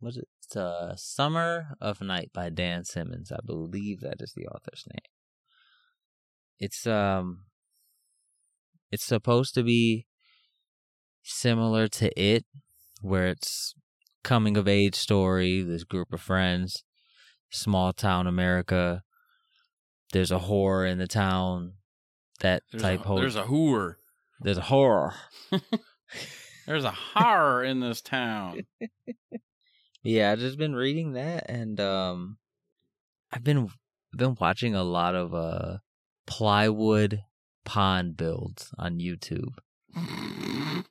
what's 0.00 0.16
it? 0.16 0.28
It's 0.44 0.56
uh 0.56 0.96
Summer 0.96 1.76
of 1.80 2.00
Night 2.00 2.30
by 2.32 2.48
Dan 2.48 2.84
Simmons. 2.84 3.30
I 3.30 3.40
believe 3.44 4.00
that 4.00 4.20
is 4.20 4.32
the 4.34 4.46
author's 4.46 4.84
name. 4.92 5.12
It's 6.58 6.86
um 6.86 7.44
it's 8.90 9.04
supposed 9.04 9.54
to 9.54 9.62
be 9.62 10.06
similar 11.22 11.88
to 11.88 12.20
it 12.20 12.46
where 13.02 13.28
it's 13.28 13.74
coming 14.24 14.56
of 14.56 14.66
age 14.66 14.94
story, 14.94 15.62
this 15.62 15.84
group 15.84 16.12
of 16.12 16.20
friends, 16.20 16.84
small 17.50 17.92
town 17.92 18.26
America. 18.26 19.02
There's 20.12 20.30
a 20.30 20.38
horror 20.38 20.86
in 20.86 20.98
the 20.98 21.06
town. 21.06 21.74
That 22.40 22.62
There's, 22.70 22.82
type 22.82 23.08
a, 23.08 23.14
there's 23.16 23.34
a 23.36 23.42
hooer. 23.44 23.96
there's 24.40 24.58
a 24.58 24.62
horror. 24.62 25.14
There's 26.66 26.84
a 26.84 26.90
horror 26.92 27.64
in 27.64 27.80
this 27.80 28.00
town. 28.02 28.66
Yeah, 30.04 30.30
I've 30.30 30.38
just 30.38 30.56
been 30.58 30.74
reading 30.76 31.14
that 31.14 31.50
and 31.50 31.78
um 31.80 32.38
I've 33.32 33.42
been 33.42 33.68
been 34.16 34.36
watching 34.40 34.74
a 34.76 34.84
lot 34.84 35.14
of 35.16 35.34
uh 35.34 35.78
plywood 36.26 37.22
pond 37.64 38.16
builds 38.16 38.72
on 38.78 38.98
YouTube. 39.00 39.54
I, 39.96 40.84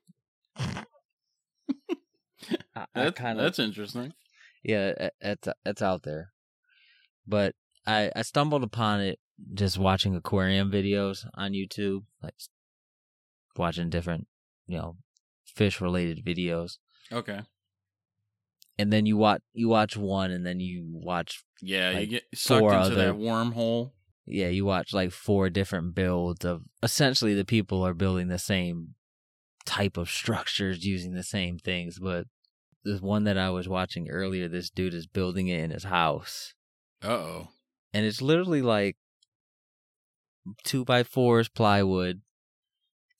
I 2.75 2.85
That, 2.95 3.15
kind 3.15 3.39
of 3.39 3.43
that's 3.45 3.59
interesting. 3.59 4.13
yeah, 4.63 5.09
it's 5.21 5.47
it's 5.65 5.81
out 5.81 6.03
there. 6.03 6.31
But 7.25 7.55
I 7.87 8.11
I 8.15 8.21
stumbled 8.21 8.63
upon 8.63 9.01
it 9.01 9.19
just 9.53 9.77
watching 9.79 10.15
aquarium 10.15 10.71
videos 10.71 11.25
on 11.35 11.53
YouTube, 11.53 12.03
like 12.21 12.35
watching 13.55 13.89
different, 13.89 14.27
you 14.67 14.77
know, 14.77 14.97
fish 15.45 15.79
related 15.81 16.23
videos. 16.25 16.77
Okay. 17.11 17.39
And 18.77 18.93
then 18.93 19.05
you 19.07 19.17
watch 19.17 19.41
you 19.53 19.69
watch 19.69 19.97
one 19.97 20.29
and 20.31 20.45
then 20.45 20.59
you 20.59 20.83
watch 20.87 21.43
Yeah, 21.61 21.97
you 21.97 22.07
get 22.07 22.23
sucked 22.35 22.63
into 22.63 22.75
other- 22.77 22.95
that 22.95 23.15
wormhole. 23.15 23.91
yeah, 24.27 24.49
you 24.49 24.65
watch 24.65 24.93
like 24.93 25.11
four 25.11 25.49
different 25.49 25.95
builds 25.95 26.45
of 26.45 26.63
essentially 26.83 27.33
the 27.33 27.45
people 27.45 27.81
are 27.85 27.93
building 27.95 28.27
the 28.27 28.37
same 28.37 28.93
type 29.65 29.97
of 29.97 30.09
structures 30.09 30.85
using 30.85 31.13
the 31.13 31.23
same 31.23 31.57
things, 31.57 31.97
but 31.99 32.25
this 32.83 33.01
one 33.01 33.23
that 33.25 33.37
I 33.37 33.49
was 33.49 33.67
watching 33.67 34.09
earlier, 34.09 34.47
this 34.47 34.69
dude 34.69 34.93
is 34.93 35.07
building 35.07 35.47
it 35.47 35.59
in 35.59 35.71
his 35.71 35.83
house. 35.85 36.53
Uh 37.03 37.07
oh. 37.07 37.47
And 37.93 38.05
it's 38.05 38.21
literally 38.21 38.61
like 38.61 38.97
two 40.63 40.85
by 40.85 41.03
fours 41.03 41.49
plywood 41.49 42.21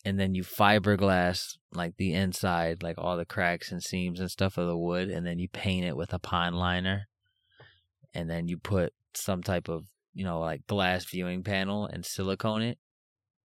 and 0.08 0.18
then 0.18 0.36
you 0.36 0.44
fiberglass 0.44 1.58
like 1.74 1.98
the 1.98 2.14
inside, 2.14 2.82
like 2.82 2.96
all 2.98 3.18
the 3.18 3.26
cracks 3.26 3.74
and 3.74 3.84
seams 3.84 4.22
and 4.22 4.32
stuff 4.32 4.58
of 4.58 4.66
the 4.66 4.78
wood, 4.78 5.10
and 5.10 5.26
then 5.26 5.38
you 5.38 5.50
paint 5.50 5.86
it 5.86 5.98
with 5.98 6.14
a 6.14 6.20
pond 6.20 6.56
liner. 6.56 7.10
And 8.14 8.30
then 8.30 8.48
you 8.48 8.58
put 8.58 8.94
some 9.14 9.44
type 9.44 9.68
of, 9.68 9.88
you 10.14 10.24
know, 10.24 10.40
like 10.40 10.66
glass 10.66 11.04
viewing 11.04 11.44
panel 11.44 11.86
and 11.86 12.06
silicone 12.06 12.62
it 12.62 12.78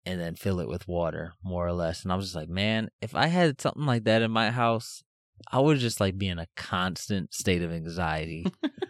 and 0.06 0.20
then 0.20 0.36
fill 0.36 0.60
it 0.60 0.68
with 0.68 0.86
water, 0.86 1.34
more 1.42 1.66
or 1.66 1.72
less. 1.72 2.04
And 2.04 2.12
I 2.12 2.18
was 2.18 2.26
just 2.26 2.36
like, 2.36 2.50
man, 2.50 2.90
if 3.02 3.16
I 3.16 3.28
had 3.28 3.62
something 3.62 3.86
like 3.86 4.04
that 4.04 4.22
in 4.22 4.30
my 4.30 4.52
house, 4.52 5.02
I 5.50 5.62
would 5.62 5.78
just 5.80 6.02
like 6.02 6.18
be 6.18 6.28
in 6.28 6.40
a 6.40 6.48
constant 6.58 7.34
state 7.34 7.62
of 7.62 7.72
anxiety 7.72 8.46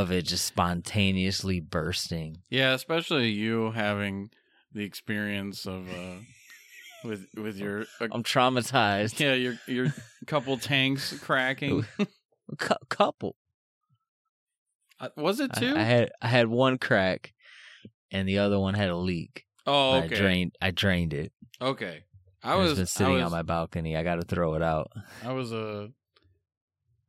of 0.00 0.10
it 0.10 0.22
just 0.22 0.44
spontaneously 0.44 1.60
bursting. 1.60 2.38
Yeah, 2.48 2.72
especially 2.72 3.28
you 3.28 3.70
having 3.72 4.30
the 4.72 4.84
experience 4.84 5.66
of 5.66 5.88
uh 5.88 6.18
with 7.04 7.26
with 7.36 7.56
your 7.56 7.82
uh, 8.00 8.08
I'm 8.12 8.22
traumatized. 8.22 9.20
yeah 9.20 9.34
your 9.34 9.58
your 9.66 9.94
couple 10.26 10.56
tanks 10.58 11.16
cracking. 11.18 11.86
Cou- 12.58 12.74
couple. 12.88 13.36
Uh, 14.98 15.08
Was 15.16 15.40
it 15.40 15.52
two? 15.54 15.74
I, 15.76 15.82
had 15.82 16.10
I 16.20 16.26
had 16.26 16.48
one 16.48 16.76
crack, 16.78 17.32
and 18.10 18.28
the 18.28 18.38
other 18.38 18.58
one 18.58 18.74
had 18.74 18.90
a 18.90 18.96
leak. 18.96 19.44
oh, 19.66 19.98
okay. 19.98 20.16
I 20.16 20.18
drained 20.18 20.54
I 20.60 20.70
drained 20.72 21.14
it. 21.14 21.32
Okay. 21.60 22.04
I 22.42 22.56
was 22.56 22.74
been 22.74 22.86
sitting 22.86 23.12
I 23.14 23.16
was, 23.16 23.24
on 23.24 23.30
my 23.32 23.42
balcony. 23.42 23.96
I 23.96 24.02
got 24.02 24.16
to 24.16 24.22
throw 24.22 24.54
it 24.54 24.62
out. 24.62 24.90
I 25.22 25.32
was 25.32 25.52
uh, 25.52 25.88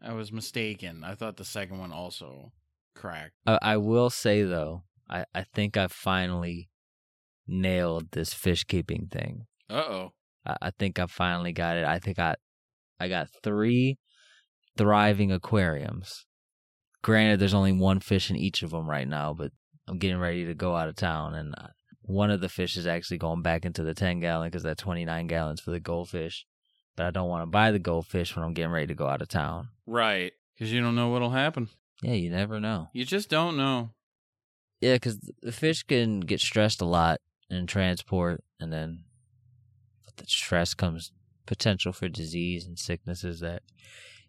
I 0.01 0.13
was 0.13 0.31
mistaken. 0.31 1.03
I 1.03 1.15
thought 1.15 1.37
the 1.37 1.45
second 1.45 1.79
one 1.79 1.91
also 1.91 2.51
cracked. 2.95 3.33
I, 3.45 3.59
I 3.61 3.77
will 3.77 4.09
say 4.09 4.43
though, 4.43 4.83
I 5.09 5.25
I 5.33 5.43
think 5.43 5.77
I 5.77 5.87
finally 5.87 6.69
nailed 7.47 8.11
this 8.11 8.33
fish 8.33 8.63
keeping 8.63 9.07
thing. 9.11 9.45
Uh 9.69 9.73
oh. 9.73 10.13
I, 10.45 10.55
I 10.61 10.71
think 10.71 10.99
I 10.99 11.05
finally 11.05 11.53
got 11.53 11.77
it. 11.77 11.85
I 11.85 11.99
think 11.99 12.19
I 12.19 12.35
I 12.99 13.07
got 13.07 13.27
three 13.43 13.97
thriving 14.77 15.31
aquariums. 15.31 16.25
Granted, 17.03 17.39
there's 17.39 17.53
only 17.53 17.71
one 17.71 17.99
fish 17.99 18.29
in 18.29 18.35
each 18.35 18.61
of 18.61 18.71
them 18.71 18.89
right 18.89 19.07
now, 19.07 19.33
but 19.33 19.51
I'm 19.87 19.97
getting 19.97 20.19
ready 20.19 20.45
to 20.45 20.53
go 20.53 20.75
out 20.75 20.87
of 20.87 20.95
town, 20.95 21.33
and 21.33 21.55
uh, 21.57 21.67
one 22.01 22.29
of 22.29 22.41
the 22.41 22.49
fish 22.49 22.77
is 22.77 22.87
actually 22.87 23.17
going 23.17 23.41
back 23.41 23.65
into 23.65 23.83
the 23.83 23.93
10 23.93 24.19
gallon 24.19 24.47
because 24.47 24.63
that 24.63 24.77
29 24.77 25.27
gallons 25.27 25.61
for 25.61 25.71
the 25.71 25.79
goldfish. 25.79 26.45
But 26.95 27.05
I 27.05 27.11
don't 27.11 27.29
want 27.29 27.43
to 27.43 27.47
buy 27.47 27.71
the 27.71 27.79
goldfish 27.79 28.35
when 28.35 28.43
I'm 28.43 28.53
getting 28.53 28.71
ready 28.71 28.87
to 28.87 28.95
go 28.95 29.07
out 29.07 29.21
of 29.21 29.29
town. 29.29 29.69
Right. 29.85 30.33
Because 30.53 30.71
you 30.71 30.81
don't 30.81 30.95
know 30.95 31.09
what'll 31.09 31.31
happen. 31.31 31.69
Yeah, 32.01 32.13
you 32.13 32.29
never 32.29 32.59
know. 32.59 32.89
You 32.93 33.05
just 33.05 33.29
don't 33.29 33.57
know. 33.57 33.91
Yeah, 34.79 34.95
because 34.95 35.19
the 35.41 35.51
fish 35.51 35.83
can 35.83 36.21
get 36.21 36.39
stressed 36.39 36.81
a 36.81 36.85
lot 36.85 37.19
in 37.49 37.67
transport, 37.67 38.43
and 38.59 38.73
then 38.73 39.03
with 40.05 40.15
the 40.15 40.25
stress 40.25 40.73
comes 40.73 41.11
potential 41.45 41.93
for 41.93 42.09
disease 42.09 42.65
and 42.65 42.79
sicknesses 42.79 43.41
that 43.41 43.61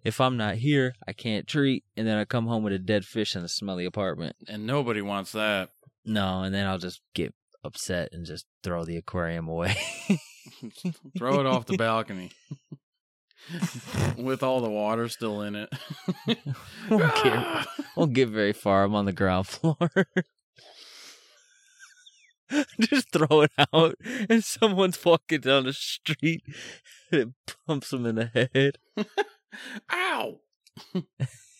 if 0.05 0.21
I'm 0.21 0.37
not 0.37 0.57
here, 0.57 0.95
I 1.07 1.13
can't 1.13 1.47
treat, 1.47 1.85
and 1.97 2.07
then 2.07 2.19
I 2.19 2.25
come 2.25 2.47
home 2.47 2.65
with 2.65 2.73
a 2.73 2.79
dead 2.79 3.05
fish 3.05 3.37
in 3.37 3.45
a 3.45 3.49
smelly 3.49 3.85
apartment. 3.85 4.37
And 4.49 4.67
nobody 4.67 5.01
wants 5.01 5.33
that. 5.33 5.71
No, 6.05 6.43
and 6.43 6.55
then 6.55 6.67
I'll 6.67 6.79
just 6.79 7.01
get 7.15 7.33
upset 7.65 8.09
and 8.13 8.27
just 8.27 8.45
throw 8.63 8.85
the 8.85 8.97
aquarium 8.97 9.49
away. 9.49 9.77
Throw 11.17 11.41
it 11.41 11.47
off 11.47 11.67
the 11.67 11.77
balcony. 11.77 12.31
With 14.17 14.43
all 14.43 14.61
the 14.61 14.71
water 14.71 15.09
still 15.09 15.43
in 15.43 15.57
it. 15.57 15.73
Won't 16.89 17.15
get, 17.23 17.27
ah! 17.27 17.67
won't 17.97 18.13
get 18.13 18.29
very 18.29 18.53
far. 18.53 18.85
I'm 18.85 18.95
on 18.95 19.07
the 19.07 19.13
ground 19.13 19.47
floor. 19.47 19.77
just 22.81 23.11
throw 23.11 23.43
it 23.43 23.53
out, 23.75 23.97
and 24.29 24.45
someone's 24.45 25.03
walking 25.05 25.41
down 25.41 25.65
the 25.65 25.73
street, 25.73 26.43
and 27.11 27.21
it 27.21 27.29
pumps 27.67 27.91
them 27.91 28.07
in 28.07 28.17
the 28.17 28.27
head. 28.27 28.79
Ow! 29.91 30.41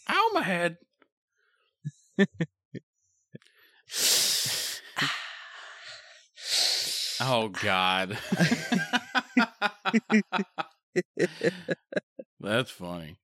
Ow, 0.09 0.31
my 0.33 0.43
head. 0.43 0.79
Oh, 7.25 7.51
God. 7.51 8.19
That's 12.41 12.71
funny. 12.71 13.17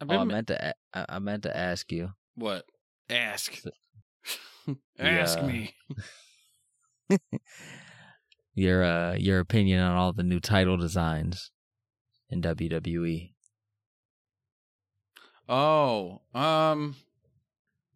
Oh, 0.00 0.18
I 0.18 0.24
meant 0.24 0.48
to. 0.48 0.74
a- 0.92 1.06
I 1.08 1.18
meant 1.18 1.44
to 1.44 1.56
ask 1.56 1.90
you. 1.92 2.10
what? 2.34 2.64
Ask. 3.08 3.62
Ask 4.98 5.40
me. 5.42 5.74
your 8.54 8.82
uh 8.82 9.14
your 9.14 9.38
opinion 9.38 9.80
on 9.80 9.96
all 9.96 10.12
the 10.12 10.24
new 10.24 10.40
title 10.40 10.76
designs 10.76 11.52
in 12.28 12.42
WWE. 12.42 13.32
Oh, 15.48 16.22
um, 16.34 16.96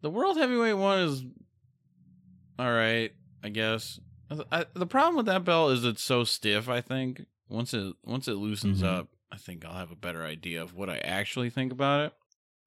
the 0.01 0.09
world 0.09 0.37
heavyweight 0.37 0.77
one 0.77 0.99
is 0.99 1.25
all 2.57 2.71
right, 2.71 3.11
I 3.43 3.49
guess. 3.49 3.99
I, 4.49 4.65
the 4.73 4.85
problem 4.85 5.17
with 5.17 5.25
that 5.25 5.43
belt 5.43 5.73
is 5.73 5.83
it's 5.83 6.01
so 6.01 6.23
stiff. 6.23 6.69
I 6.69 6.79
think 6.79 7.25
once 7.51 7.73
it 7.73 7.95
once 8.03 8.27
it 8.27 8.33
loosens 8.35 8.81
Mhm. 8.81 8.85
up, 8.87 9.09
I 9.31 9.37
think 9.37 9.63
I'll 9.65 9.73
have 9.77 9.91
a 9.91 9.95
better 9.95 10.23
idea 10.23 10.61
of 10.61 10.73
what 10.73 10.89
I 10.89 10.97
actually 10.99 11.49
think 11.49 11.71
about 11.71 12.05
it. 12.07 12.13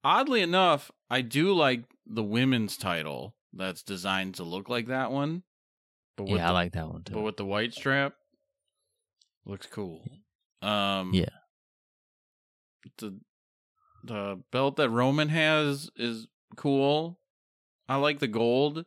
Oddly 0.03 0.41
enough, 0.41 0.91
I 1.09 1.21
do 1.21 1.53
like 1.53 1.83
the 2.05 2.23
women's 2.23 2.77
title 2.77 3.35
that's 3.51 3.81
designed 3.83 4.35
to 4.35 4.43
look 4.43 4.69
like 4.69 4.87
that 4.87 5.11
one, 5.11 5.43
but 6.15 6.27
Yeah, 6.29 6.49
I 6.49 6.51
like 6.53 6.73
that 6.73 6.87
one 6.87 7.03
too. 7.03 7.13
but 7.15 7.21
with 7.21 7.37
the 7.37 7.45
white 7.45 7.73
strap, 7.73 8.15
looks 9.45 9.67
cool. 9.67 10.03
Um, 10.61 11.13
Yeah. 11.13 11.29
the 12.97 13.19
the 14.03 14.43
belt 14.51 14.75
that 14.75 14.89
Roman 14.89 15.29
has 15.29 15.89
is 15.95 16.27
cool. 16.55 17.19
I 17.89 17.95
like 17.95 18.19
the 18.19 18.27
gold. 18.27 18.85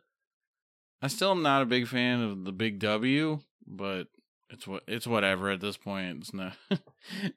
I 1.02 1.08
still 1.08 1.32
am 1.32 1.42
not 1.42 1.62
a 1.62 1.66
big 1.66 1.88
fan 1.88 2.20
of 2.20 2.44
the 2.44 2.52
big 2.52 2.78
W, 2.80 3.40
but 3.66 4.08
it's 4.50 4.66
what 4.66 4.82
it's 4.86 5.06
whatever 5.06 5.50
at 5.50 5.60
this 5.60 5.76
point. 5.76 6.18
It's 6.20 6.34
not 6.34 6.54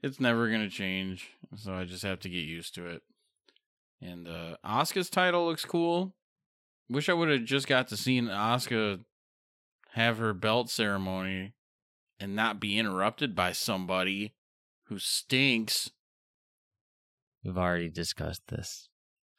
it's 0.04 0.20
never 0.20 0.50
gonna 0.50 0.70
change. 0.70 1.32
So 1.56 1.74
I 1.74 1.84
just 1.86 2.04
have 2.04 2.20
to 2.22 2.30
get 2.30 2.46
used 2.46 2.76
to 2.76 2.86
it. 2.88 3.02
And 4.02 4.28
uh 4.28 4.58
Asuka's 4.66 5.10
title 5.10 5.46
looks 5.48 5.66
cool. 5.66 6.14
Wish 6.90 7.10
I 7.10 7.14
would 7.14 7.30
have 7.30 7.46
just 7.46 7.68
got 7.68 7.88
to 7.90 7.98
see 7.98 8.20
Asuka 8.22 9.00
have 9.94 10.18
her 10.18 10.34
belt 10.34 10.70
ceremony 10.70 11.54
and 12.20 12.36
not 12.36 12.60
be 12.60 12.78
interrupted 12.78 13.36
by 13.36 13.52
somebody 13.52 14.34
who 14.86 15.00
stinks. 15.00 15.90
We've 17.44 17.58
already 17.58 17.90
discussed 17.90 18.44
this. 18.48 18.90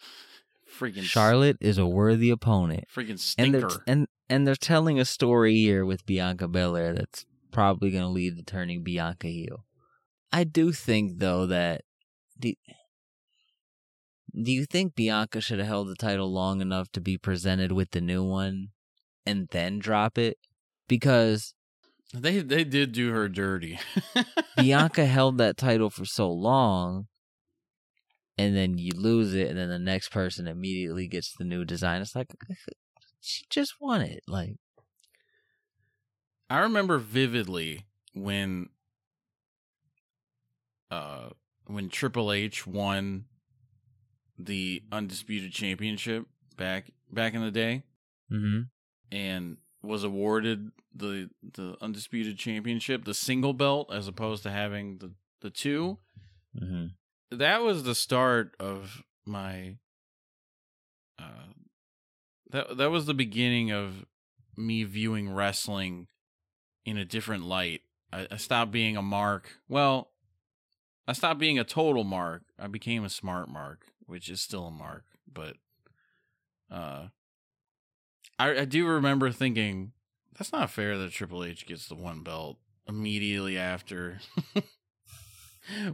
Freaking 0.78 1.02
Charlotte 1.02 1.58
is 1.60 1.78
a 1.78 1.86
worthy 1.86 2.30
opponent. 2.30 2.84
freaking 2.94 3.10
And 3.10 3.20
stinker. 3.20 3.60
they're 3.60 3.78
and 3.86 4.08
and 4.28 4.46
they're 4.46 4.54
telling 4.56 4.98
a 4.98 5.04
story 5.04 5.56
here 5.56 5.84
with 5.84 6.06
Bianca 6.06 6.48
Belair 6.48 6.94
that's 6.94 7.26
probably 7.52 7.90
going 7.90 8.02
to 8.02 8.08
lead 8.08 8.36
to 8.36 8.42
turning 8.42 8.82
Bianca 8.82 9.28
heel. 9.28 9.64
I 10.32 10.44
do 10.44 10.72
think 10.72 11.18
though 11.18 11.46
that 11.46 11.82
do, 12.38 12.54
do 14.34 14.50
you 14.50 14.64
think 14.64 14.94
Bianca 14.94 15.40
should 15.40 15.58
have 15.58 15.68
held 15.68 15.88
the 15.88 15.94
title 15.94 16.32
long 16.32 16.60
enough 16.60 16.90
to 16.92 17.00
be 17.00 17.18
presented 17.18 17.72
with 17.72 17.90
the 17.90 18.00
new 18.00 18.24
one 18.24 18.68
and 19.26 19.48
then 19.50 19.78
drop 19.78 20.16
it? 20.16 20.38
Because 20.88 21.54
they 22.14 22.40
they 22.40 22.64
did 22.64 22.92
do 22.92 23.12
her 23.12 23.28
dirty. 23.28 23.78
Bianca 24.56 25.06
held 25.06 25.38
that 25.38 25.56
title 25.56 25.90
for 25.90 26.04
so 26.04 26.30
long 26.30 27.06
and 28.38 28.56
then 28.56 28.78
you 28.78 28.92
lose 28.94 29.34
it 29.34 29.48
and 29.48 29.58
then 29.58 29.68
the 29.68 29.78
next 29.78 30.10
person 30.10 30.46
immediately 30.46 31.08
gets 31.08 31.34
the 31.36 31.44
new 31.44 31.64
design. 31.64 32.00
It's 32.00 32.16
like 32.16 32.28
she 33.20 33.44
just 33.50 33.74
won 33.80 34.00
it. 34.00 34.22
Like 34.26 34.56
I 36.52 36.58
remember 36.58 36.98
vividly 36.98 37.86
when 38.12 38.68
uh 40.90 41.30
when 41.64 41.88
Triple 41.88 42.30
H 42.30 42.66
won 42.66 43.24
the 44.38 44.82
undisputed 44.92 45.52
championship 45.52 46.26
back 46.58 46.90
back 47.10 47.32
in 47.32 47.40
the 47.40 47.50
day 47.50 47.84
mhm. 48.30 48.68
and 49.10 49.56
was 49.82 50.04
awarded 50.04 50.72
the 50.94 51.30
the 51.42 51.78
undisputed 51.80 52.36
championship, 52.36 53.06
the 53.06 53.14
single 53.14 53.54
belt 53.54 53.90
as 53.90 54.06
opposed 54.06 54.42
to 54.42 54.50
having 54.50 54.98
the 54.98 55.10
the 55.40 55.48
two. 55.48 55.96
Mhm. 56.54 56.90
that 57.30 57.62
was 57.62 57.84
the 57.84 57.94
start 57.94 58.54
of 58.60 59.02
my 59.24 59.78
uh 61.18 61.54
that 62.50 62.76
that 62.76 62.90
was 62.90 63.06
the 63.06 63.14
beginning 63.14 63.72
of 63.72 64.04
me 64.54 64.84
viewing 64.84 65.32
wrestling 65.32 66.08
in 66.84 66.96
a 66.96 67.04
different 67.04 67.44
light. 67.44 67.82
I, 68.12 68.26
I 68.30 68.36
stopped 68.36 68.70
being 68.70 68.96
a 68.96 69.02
mark. 69.02 69.58
Well, 69.68 70.10
I 71.06 71.12
stopped 71.12 71.40
being 71.40 71.58
a 71.58 71.64
total 71.64 72.04
mark. 72.04 72.42
I 72.58 72.66
became 72.66 73.04
a 73.04 73.10
smart 73.10 73.48
mark, 73.48 73.86
which 74.06 74.28
is 74.28 74.40
still 74.40 74.66
a 74.66 74.70
mark, 74.70 75.04
but 75.32 75.56
uh 76.70 77.08
I 78.38 78.60
I 78.60 78.64
do 78.64 78.86
remember 78.86 79.30
thinking 79.30 79.92
that's 80.36 80.52
not 80.52 80.70
fair 80.70 80.96
that 80.98 81.12
Triple 81.12 81.44
H 81.44 81.66
gets 81.66 81.86
the 81.86 81.94
one 81.94 82.22
belt 82.22 82.58
immediately 82.88 83.58
after 83.58 84.20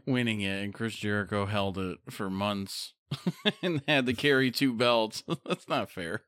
winning 0.07 0.40
it, 0.40 0.62
and 0.62 0.72
Chris 0.72 0.94
Jericho 0.94 1.46
held 1.46 1.79
it 1.79 1.98
for 2.11 2.31
months 2.31 2.94
and 3.62 3.83
had 3.88 4.07
to 4.07 4.14
carry 4.14 4.51
two 4.51 4.72
belts. 4.72 5.22
That's 5.46 5.68
not 5.68 5.90
fair. 5.90 6.22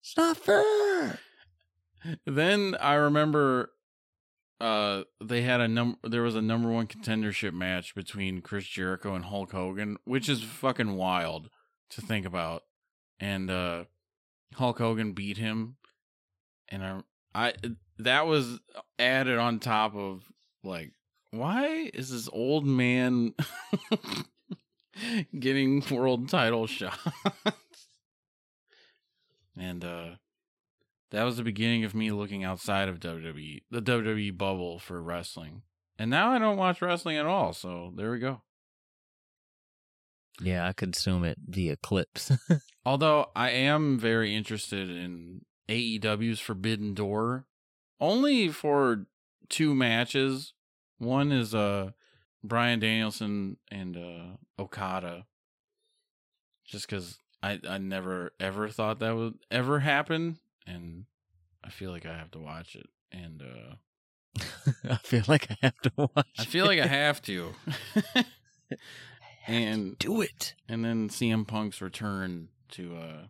It's 0.00 0.16
not 0.16 0.36
fair. 0.36 1.18
Then 2.26 2.76
I 2.80 2.94
remember 2.94 3.70
uh 4.62 5.02
they 5.20 5.42
had 5.42 5.60
a 5.60 5.66
number 5.66 5.98
there 6.04 6.22
was 6.22 6.36
a 6.36 6.40
number 6.40 6.70
one 6.70 6.86
contendership 6.86 7.52
match 7.52 7.96
between 7.96 8.40
Chris 8.40 8.64
Jericho 8.64 9.16
and 9.16 9.24
Hulk 9.24 9.50
Hogan, 9.50 9.96
which 10.04 10.28
is 10.28 10.42
fucking 10.42 10.94
wild 10.94 11.50
to 11.90 12.00
think 12.00 12.24
about. 12.24 12.62
And 13.18 13.50
uh 13.50 13.84
Hulk 14.54 14.78
Hogan 14.78 15.14
beat 15.14 15.36
him 15.36 15.76
and 16.68 16.84
I 16.84 17.02
I 17.34 17.54
that 17.98 18.26
was 18.26 18.60
added 19.00 19.38
on 19.38 19.58
top 19.58 19.96
of 19.96 20.22
like 20.62 20.92
why 21.32 21.90
is 21.92 22.10
this 22.10 22.28
old 22.32 22.64
man 22.64 23.34
getting 25.38 25.82
world 25.90 26.28
title 26.28 26.66
shots? 26.68 27.00
and 29.58 29.84
uh 29.84 30.10
that 31.12 31.24
was 31.24 31.36
the 31.36 31.42
beginning 31.42 31.84
of 31.84 31.94
me 31.94 32.10
looking 32.10 32.42
outside 32.42 32.88
of 32.88 32.98
WWE, 32.98 33.62
the 33.70 33.82
WWE 33.82 34.36
bubble 34.36 34.78
for 34.78 35.00
wrestling. 35.02 35.62
And 35.98 36.10
now 36.10 36.30
I 36.32 36.38
don't 36.38 36.56
watch 36.56 36.80
wrestling 36.80 37.18
at 37.18 37.26
all, 37.26 37.52
so 37.52 37.92
there 37.94 38.10
we 38.10 38.18
go. 38.18 38.40
Yeah, 40.40 40.66
I 40.66 40.72
consume 40.72 41.24
it 41.24 41.36
via 41.46 41.76
clips. 41.76 42.32
Although 42.86 43.30
I 43.36 43.50
am 43.50 43.98
very 43.98 44.34
interested 44.34 44.88
in 44.88 45.42
AEW's 45.68 46.40
Forbidden 46.40 46.94
Door, 46.94 47.46
only 48.00 48.48
for 48.48 49.06
two 49.50 49.74
matches. 49.74 50.54
One 50.98 51.30
is 51.30 51.54
uh 51.54 51.90
Bryan 52.42 52.80
Danielson 52.80 53.58
and 53.70 53.96
uh 53.96 54.36
Okada. 54.58 55.26
Just 56.64 56.88
because 56.88 57.18
I 57.42 57.60
I 57.68 57.76
never 57.76 58.32
ever 58.40 58.70
thought 58.70 58.98
that 59.00 59.14
would 59.14 59.34
ever 59.50 59.80
happen, 59.80 60.38
and 60.66 61.04
I 61.64 61.70
feel 61.70 61.90
like 61.90 62.06
I 62.06 62.16
have 62.16 62.30
to 62.32 62.38
watch 62.38 62.76
it. 62.76 62.86
And 63.10 63.42
uh 63.42 64.42
I 64.90 64.96
feel 64.96 65.24
like 65.28 65.50
I 65.50 65.56
have 65.62 65.78
to 65.82 65.92
watch. 65.96 66.26
I 66.38 66.44
feel 66.44 66.66
like 66.66 66.80
I 66.80 66.86
have 66.86 67.20
to. 67.22 67.52
and 69.46 69.98
do 69.98 70.20
it. 70.22 70.54
and 70.68 70.84
then 70.84 71.08
CM 71.08 71.46
Punk's 71.46 71.80
return 71.80 72.48
to 72.70 72.96
uh 72.96 73.26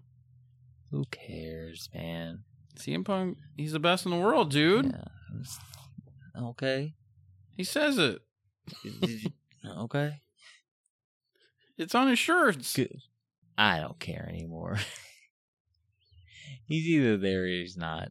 Who 0.91 1.05
cares, 1.11 1.89
man? 1.95 2.45
CM 2.79 3.05
Punk, 3.05 3.39
he's 3.57 3.73
the 3.73 3.81
best 3.81 4.07
in 4.07 4.13
the 4.13 4.19
world, 4.19 4.51
dude. 4.51 4.87
Yeah. 4.87 6.43
Okay. 6.51 6.95
He 7.57 7.65
says 7.65 7.99
it. 7.99 8.23
Okay. 9.67 10.21
It's 11.77 11.95
on 11.95 12.09
his 12.09 12.19
shirts. 12.19 12.75
Good. 12.75 13.01
I 13.59 13.81
don't 13.81 13.99
care 13.99 14.27
anymore. 14.29 14.79
he's 16.73 16.87
either 16.87 17.17
there 17.17 17.43
or 17.43 17.47
he's 17.47 17.77
not. 17.77 18.09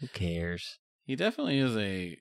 Who 0.00 0.06
cares? 0.08 0.78
He 1.04 1.16
definitely 1.16 1.58
is 1.58 1.76
a 1.76 2.16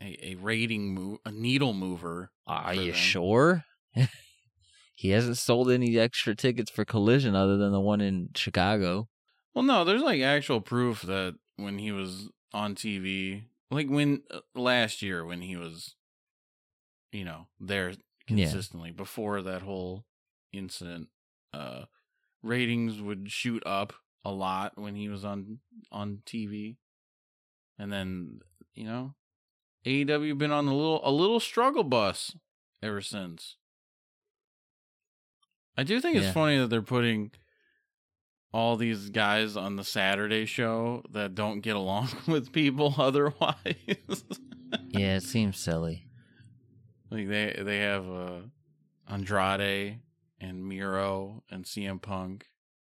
a, 0.00 0.30
a 0.30 0.34
rating 0.36 0.94
move, 0.94 1.18
a 1.24 1.32
needle 1.32 1.74
mover. 1.74 2.30
Are 2.46 2.72
you 2.74 2.86
them. 2.86 2.94
sure? 2.94 3.64
he 4.94 5.10
hasn't 5.10 5.36
sold 5.36 5.70
any 5.70 5.98
extra 5.98 6.34
tickets 6.34 6.70
for 6.70 6.84
Collision 6.84 7.34
other 7.34 7.56
than 7.56 7.72
the 7.72 7.80
one 7.80 8.00
in 8.00 8.30
Chicago. 8.34 9.08
Well, 9.54 9.64
no, 9.64 9.84
there's 9.84 10.02
like 10.02 10.20
actual 10.20 10.60
proof 10.60 11.02
that 11.02 11.34
when 11.56 11.78
he 11.78 11.92
was 11.92 12.30
on 12.54 12.74
TV, 12.74 13.42
like 13.70 13.88
when 13.88 14.22
uh, 14.30 14.40
last 14.54 15.02
year 15.02 15.24
when 15.24 15.42
he 15.42 15.56
was, 15.56 15.94
you 17.12 17.24
know, 17.24 17.48
there 17.58 17.90
Yeah. 17.90 17.96
consistently 18.26 18.92
before 18.92 19.42
that 19.42 19.62
whole 19.62 20.04
incident, 20.52 21.08
uh, 21.52 21.84
ratings 22.42 23.00
would 23.00 23.30
shoot 23.30 23.62
up 23.66 23.92
a 24.24 24.30
lot 24.32 24.72
when 24.76 24.94
he 24.94 25.08
was 25.08 25.24
on 25.24 25.58
on 25.92 26.22
TV, 26.26 26.76
and 27.78 27.92
then 27.92 28.40
you 28.74 28.84
know, 28.84 29.14
AEW 29.86 30.36
been 30.38 30.52
on 30.52 30.66
a 30.68 30.74
little 30.74 31.00
a 31.02 31.10
little 31.10 31.40
struggle 31.40 31.84
bus 31.84 32.36
ever 32.82 33.00
since. 33.00 33.56
I 35.76 35.82
do 35.84 36.00
think 36.00 36.16
it's 36.16 36.26
Yeah. 36.26 36.32
funny 36.32 36.58
that 36.58 36.68
they're 36.68 36.82
putting 36.82 37.30
all 38.52 38.76
these 38.76 39.10
guys 39.10 39.56
on 39.56 39.76
the 39.76 39.84
Saturday 39.84 40.46
show 40.46 41.04
that 41.10 41.34
don't 41.34 41.60
get 41.60 41.76
along 41.76 42.08
with 42.26 42.52
people 42.52 42.94
otherwise. 42.98 44.24
Yeah, 44.88 45.16
it 45.16 45.22
seems 45.22 45.58
silly. 45.58 46.06
like 47.10 47.28
they 47.28 47.60
they 47.62 47.78
have 47.78 48.08
uh 48.08 48.40
Andrade 49.08 50.00
and 50.40 50.66
Miro 50.66 51.42
and 51.50 51.64
CM 51.64 52.00
Punk. 52.00 52.46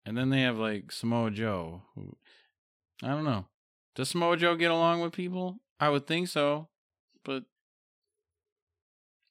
And 0.05 0.16
then 0.16 0.30
they 0.30 0.43
have 0.43 0.59
like 0.59 0.90
Samoa 0.93 1.30
Joe, 1.30 1.82
who 1.95 2.16
I 3.03 3.09
don't 3.09 3.24
know. 3.24 3.47
Does 3.95 4.11
Samoa 4.11 4.36
Joe 4.36 4.57
get 4.57 4.70
along 4.70 5.01
with 5.01 5.12
people? 5.12 5.59
I 5.78 5.88
would 5.88 6.07
think 6.07 6.28
so. 6.28 6.68
But 7.24 7.45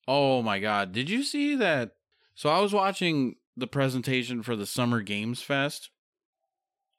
Oh 0.08 0.42
my 0.42 0.60
god, 0.60 0.92
did 0.92 1.10
you 1.10 1.24
see 1.24 1.56
that? 1.56 1.92
So 2.36 2.50
I 2.50 2.60
was 2.60 2.74
watching 2.74 3.36
the 3.56 3.68
presentation 3.68 4.44
for 4.44 4.56
the 4.56 4.66
Summer 4.66 5.02
Games 5.02 5.42
Fest 5.42 5.90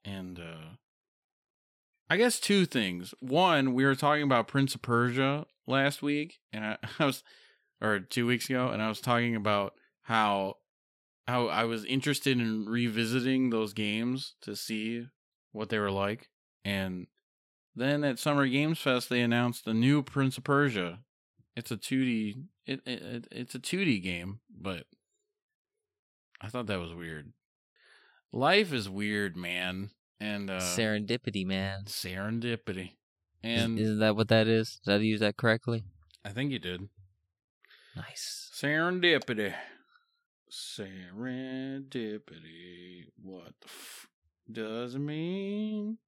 and 0.04 0.38
uh 0.38 0.76
I 2.10 2.16
guess 2.18 2.38
two 2.38 2.66
things. 2.66 3.14
One, 3.20 3.72
we 3.72 3.86
were 3.86 3.94
talking 3.94 4.22
about 4.22 4.46
Prince 4.48 4.74
of 4.74 4.82
Persia 4.82 5.46
last 5.66 6.02
week 6.02 6.40
and 6.52 6.64
I, 6.64 6.76
I 6.98 7.06
was 7.06 7.22
or 7.80 7.98
2 7.98 8.26
weeks 8.26 8.48
ago 8.48 8.68
and 8.68 8.80
I 8.80 8.88
was 8.88 9.00
talking 9.00 9.34
about 9.34 9.74
how 10.02 10.56
how 11.28 11.46
I 11.48 11.64
was 11.64 11.84
interested 11.84 12.38
in 12.40 12.66
revisiting 12.66 13.50
those 13.50 13.72
games 13.72 14.34
to 14.42 14.56
see 14.56 15.06
what 15.52 15.68
they 15.68 15.78
were 15.78 15.90
like. 15.90 16.28
And 16.64 17.06
then 17.76 18.04
at 18.04 18.18
Summer 18.18 18.46
Games 18.46 18.78
Fest 18.80 19.08
they 19.08 19.20
announced 19.20 19.64
the 19.64 19.74
new 19.74 20.02
Prince 20.02 20.36
of 20.38 20.44
Persia. 20.44 21.00
It's 21.56 21.70
a 21.70 21.76
2D 21.76 22.44
it, 22.66 22.80
it 22.86 23.26
it's 23.30 23.54
a 23.54 23.58
2D 23.58 24.02
game, 24.02 24.40
but 24.50 24.84
I 26.40 26.48
thought 26.48 26.66
that 26.66 26.80
was 26.80 26.94
weird. 26.94 27.32
Life 28.32 28.72
is 28.72 28.88
weird, 28.88 29.36
man. 29.36 29.90
And 30.20 30.50
uh 30.50 30.58
Serendipity, 30.60 31.44
man. 31.44 31.84
serendipity. 31.86 32.92
Is- 33.42 33.62
And 33.62 33.78
Isn't 33.78 33.98
that 33.98 34.16
what 34.16 34.28
that 34.28 34.46
is? 34.46 34.80
Did 34.84 34.94
I 34.94 34.96
use 34.98 35.20
that 35.20 35.36
correctly? 35.36 35.84
I 36.24 36.30
think 36.30 36.52
you 36.52 36.58
did. 36.60 36.88
Nice. 37.96 38.50
Serendipity. 38.54 39.54
Serendipity. 40.52 43.06
What 43.22 43.54
the 43.60 43.66
f- 43.68 44.08
does 44.50 44.94
it 44.94 44.98
mean? 44.98 45.98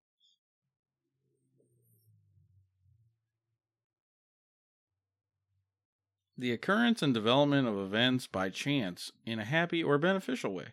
The 6.37 6.53
occurrence 6.53 7.01
and 7.03 7.15
development 7.15 7.69
of 7.69 7.79
events 7.79 8.27
by 8.27 8.51
chance 8.51 9.13
in 9.25 9.39
a 9.39 9.45
happy 9.45 9.83
or 9.85 9.99
beneficial 9.99 10.53
way. 10.53 10.69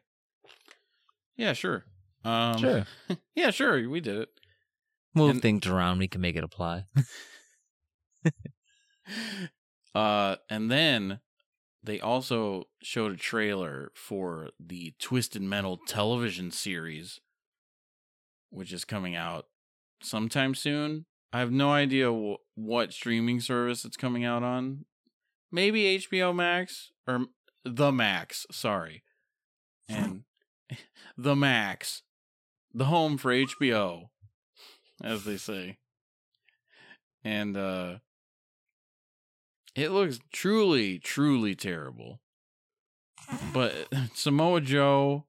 Yeah, 1.38 1.54
sure. 1.54 1.86
Um, 2.24 2.58
Sure. 2.58 2.86
Yeah, 3.36 3.52
sure. 3.52 3.88
We 3.90 4.00
did 4.02 4.18
it. 4.18 4.30
Move 5.14 5.32
and- 5.32 5.42
things 5.42 5.68
around. 5.68 6.00
We 6.00 6.08
can 6.08 6.22
make 6.22 6.36
it 6.36 6.44
apply. 6.44 6.86
uh, 9.96 10.36
and 10.50 10.72
then 10.72 11.20
they 11.84 12.00
also 12.00 12.66
showed 12.82 13.12
a 13.12 13.18
trailer 13.18 13.92
for 13.96 14.50
the 14.60 14.94
Twisted 15.00 15.42
Metal 15.42 15.78
television 15.88 16.52
series, 16.52 17.20
which 18.50 18.72
is 18.72 18.86
coming 18.86 19.16
out 19.16 19.46
sometime 20.02 20.54
soon. 20.54 21.06
I 21.34 21.40
have 21.40 21.52
no 21.52 21.72
idea 21.72 22.12
wh- 22.12 22.58
what 22.58 22.94
streaming 22.94 23.40
service 23.40 23.86
it's 23.86 23.98
coming 23.98 24.24
out 24.24 24.44
on. 24.44 24.86
Maybe 25.52 25.98
HBO 25.98 26.36
Max 26.36 26.92
or 27.08 27.26
the 27.66 27.92
Max. 27.92 28.46
Sorry, 28.52 29.04
and 29.90 30.24
the 31.18 31.36
Max, 31.36 32.04
the 32.74 32.86
home 32.86 33.18
for 33.18 33.32
HBO, 33.32 34.10
as 35.04 35.24
they 35.26 35.38
say. 35.38 35.78
And 37.24 37.58
uh 37.58 37.96
it 39.76 39.92
looks 39.92 40.20
truly, 40.32 41.00
truly 41.00 41.56
terrible. 41.56 42.20
But 43.54 43.88
Samoa 44.14 44.60
Joe 44.62 45.26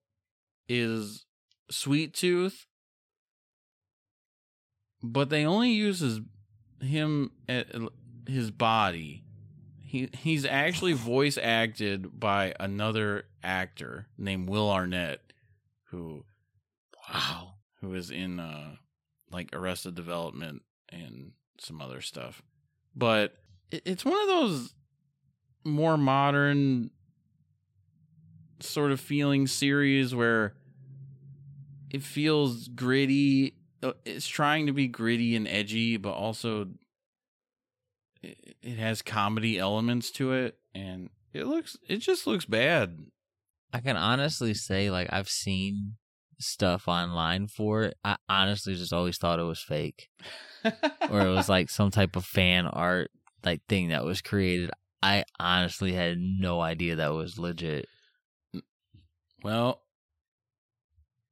is 0.69 1.25
Sweet 1.71 2.15
Tooth, 2.15 2.67
but 5.03 5.29
they 5.31 5.45
only 5.45 5.71
use 5.71 6.01
his 6.01 6.21
him 6.81 7.31
at 7.49 7.69
his 8.27 8.51
body. 8.51 9.25
He 9.81 10.09
he's 10.15 10.45
actually 10.45 10.93
voice 10.95 11.39
acted 11.41 12.19
by 12.19 12.55
another 12.59 13.25
actor 13.43 14.09
named 14.19 14.49
Will 14.49 14.71
Arnett, 14.71 15.21
who 15.91 16.25
Wow. 17.13 17.55
who 17.81 17.95
is 17.95 18.11
in 18.11 18.41
uh 18.41 18.77
like 19.31 19.55
Arrested 19.55 19.95
Development 19.95 20.63
and 20.89 21.33
some 21.59 21.81
other 21.81 22.01
stuff. 22.01 22.43
But 22.95 23.35
it's 23.85 24.05
one 24.05 24.21
of 24.21 24.29
those 24.29 24.75
more 25.65 25.97
modern 25.97 26.91
sort 28.61 28.93
of 28.93 29.01
feeling 29.01 29.47
series 29.47 30.15
where 30.15 30.55
it 31.91 32.03
feels 32.03 32.69
gritty. 32.69 33.57
Uh, 33.83 33.93
It's 34.05 34.27
trying 34.27 34.67
to 34.67 34.73
be 34.73 34.87
gritty 34.89 35.35
and 35.37 35.47
edgy, 35.49 35.97
but 35.97 36.13
also 36.13 36.69
it, 38.23 38.57
it 38.63 38.79
has 38.79 39.03
comedy 39.03 39.59
elements 39.59 40.11
to 40.13 40.33
it 40.33 40.59
and 40.75 41.11
it 41.33 41.47
looks 41.47 41.77
it 41.89 41.99
just 41.99 42.27
looks 42.27 42.45
bad. 42.45 42.99
I 43.73 43.81
can 43.81 43.97
honestly 43.97 44.53
say, 44.53 44.91
like, 44.91 45.09
I've 45.11 45.31
seen 45.31 45.95
stuff 46.39 46.89
online 46.89 47.47
for 47.49 47.85
it. 47.85 47.97
I 48.05 48.17
honestly 48.29 48.75
just 48.75 48.93
always 48.93 49.17
thought 49.17 49.39
it 49.39 49.45
was 49.45 49.63
fake, 49.63 50.11
or 50.65 51.23
it 51.23 51.33
was 51.33 51.49
like 51.49 51.71
some 51.71 51.91
type 51.91 52.15
of 52.15 52.27
fan 52.27 52.67
art 52.67 53.11
like 53.45 53.67
thing 53.69 53.89
that 53.89 54.05
was 54.05 54.21
created. 54.21 54.71
I 55.03 55.25
honestly 55.39 55.93
had 55.93 56.19
no 56.19 56.61
idea 56.61 56.97
that 56.97 57.13
was 57.13 57.39
legit. 57.39 57.89
Well, 59.43 59.83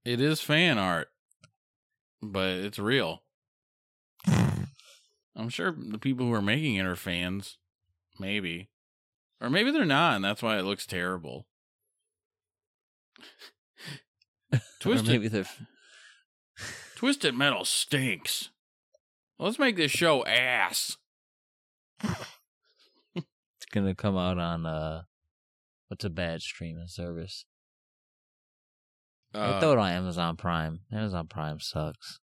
it 0.05 0.21
is 0.21 0.41
fan 0.41 0.79
art, 0.79 1.09
but 2.21 2.51
it's 2.51 2.79
real. 2.79 3.23
I'm 4.27 5.49
sure 5.49 5.75
the 5.77 5.99
people 5.99 6.27
who 6.27 6.35
are 6.35 6.43
making 6.43 6.75
it 6.75 6.87
are 6.87 6.97
fans. 6.97 7.59
Maybe. 8.19 8.71
Or 9.41 9.49
maybe 9.49 9.71
they're 9.71 9.85
not, 9.85 10.17
and 10.17 10.25
that's 10.25 10.43
why 10.43 10.59
it 10.59 10.65
looks 10.65 10.87
terrible. 10.87 11.47
Twisted, 14.81 15.47
Twisted 16.97 17.35
Metal 17.35 17.65
stinks. 17.65 18.51
Let's 19.39 19.59
make 19.59 19.77
this 19.77 19.91
show 19.91 20.25
ass. 20.27 20.99
It's 23.15 23.67
gonna 23.73 23.95
come 23.95 24.17
out 24.17 24.39
on 24.39 24.67
uh, 24.67 25.03
what's 25.89 26.05
a 26.05 26.11
bad 26.11 26.43
streaming 26.43 26.87
service? 26.89 27.45
Uh, 29.35 29.55
they 29.55 29.61
throw 29.61 29.73
it 29.73 29.79
on 29.79 29.91
Amazon 29.91 30.37
Prime. 30.37 30.81
Amazon 30.93 31.27
Prime 31.29 31.61
sucks. 31.61 32.19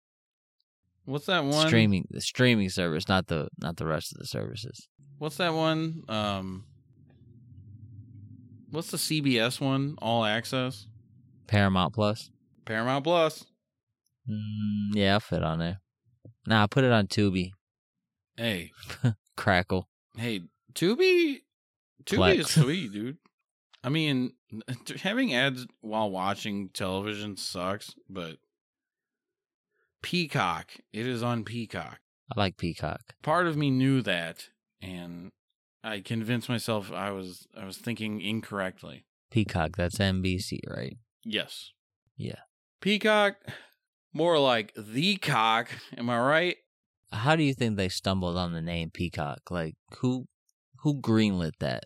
what's 1.05 1.27
that 1.27 1.45
one? 1.45 1.67
Streaming 1.67 2.07
the 2.11 2.21
streaming 2.21 2.69
service, 2.71 3.09
not 3.09 3.27
the 3.27 3.49
not 3.61 3.77
the 3.77 3.87
rest 3.87 4.13
of 4.13 4.19
the 4.19 4.27
services. 4.27 4.89
What's 5.19 5.37
that 5.37 5.55
one? 5.55 6.03
Um, 6.09 6.65
what's 8.71 8.91
the 8.91 8.97
CBS 8.97 9.61
one? 9.61 9.97
All 10.01 10.25
Access? 10.25 10.87
Paramount 11.47 11.95
Plus. 11.95 12.31
Paramount 12.65 13.05
Plus. 13.05 13.45
Mm, 14.29 14.95
yeah, 14.95 15.15
I'll 15.15 15.21
fit 15.21 15.43
on 15.45 15.59
there. 15.59 15.81
Nah, 16.47 16.65
I 16.65 16.67
put 16.67 16.85
it 16.85 16.93
on 16.93 17.07
Tubi. 17.07 17.51
Hey, 18.37 18.73
Crackle. 19.37 19.89
Hey, 20.17 20.43
Tubi, 20.75 21.41
Tubi 22.05 22.17
Flex. 22.17 22.41
is 22.41 22.51
sweet, 22.63 22.93
dude. 22.93 23.19
I 23.83 23.89
mean, 23.89 24.33
having 25.03 25.35
ads 25.35 25.67
while 25.81 26.11
watching 26.11 26.69
television 26.71 27.37
sucks, 27.37 27.95
but 28.09 28.39
Peacock, 30.03 30.71
it 30.93 31.07
is 31.07 31.23
on 31.23 31.45
Peacock. 31.45 31.99
I 32.35 32.41
like 32.41 32.57
Peacock. 32.57 33.01
Part 33.23 33.47
of 33.47 33.57
me 33.57 33.71
knew 33.71 34.01
that, 34.03 34.49
and 34.81 35.33
I 35.83 36.01
convinced 36.01 36.49
myself 36.49 36.91
I 36.93 37.11
was 37.11 37.47
I 37.57 37.65
was 37.65 37.77
thinking 37.77 38.21
incorrectly. 38.21 39.05
Peacock, 39.31 39.77
that's 39.77 39.99
NBC, 39.99 40.61
right? 40.69 40.97
Yes. 41.25 41.73
Yeah. 42.17 42.41
Peacock, 42.81 43.37
more 44.13 44.39
like 44.39 44.73
the 44.77 45.17
cock. 45.17 45.69
Am 45.97 46.09
I 46.09 46.19
right? 46.19 46.57
How 47.13 47.37
do 47.37 47.43
you 47.43 47.55
think 47.55 47.77
they 47.77 47.89
stumbled 47.89 48.37
on 48.37 48.53
the 48.53 48.63
name 48.63 48.91
Peacock? 48.91 49.51
Like 49.51 49.75
who 49.99 50.27
who 50.81 51.01
greenlit 51.01 51.53
that? 51.61 51.85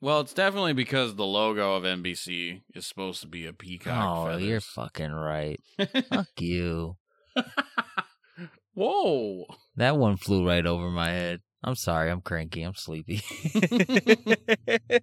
Well, 0.00 0.20
it's 0.20 0.34
definitely 0.34 0.72
because 0.72 1.14
the 1.14 1.24
logo 1.24 1.76
of 1.76 1.84
NBC 1.84 2.62
is 2.74 2.86
supposed 2.86 3.20
to 3.22 3.28
be 3.28 3.46
a 3.46 3.52
peacock. 3.52 4.32
oh, 4.32 4.36
you're 4.36 4.60
fucking 4.60 5.12
right. 5.12 5.60
Fuck 6.08 6.26
you. 6.40 6.96
Whoa. 8.74 9.44
That 9.76 9.96
one 9.96 10.16
flew 10.16 10.44
right 10.44 10.66
over 10.66 10.90
my 10.90 11.08
head. 11.08 11.40
I'm 11.62 11.76
sorry, 11.76 12.10
I'm 12.10 12.20
cranky. 12.20 12.62
I'm 12.62 12.74
sleepy. 12.74 13.22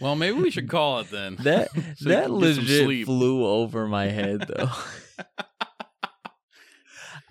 Well, 0.00 0.14
maybe 0.14 0.38
we 0.38 0.50
should 0.50 0.68
call 0.68 1.00
it 1.00 1.10
then. 1.10 1.36
that 1.36 1.70
So 1.96 2.10
that 2.10 2.30
legit 2.30 3.06
flew 3.06 3.46
over 3.46 3.88
my 3.88 4.06
head 4.06 4.46
though. 4.46 4.68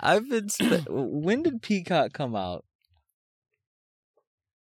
I've 0.06 0.30
been. 0.30 0.50
Spe- 0.50 0.86
when 0.90 1.44
did 1.44 1.62
Peacock 1.62 2.14
come 2.14 2.36
out? 2.36 2.64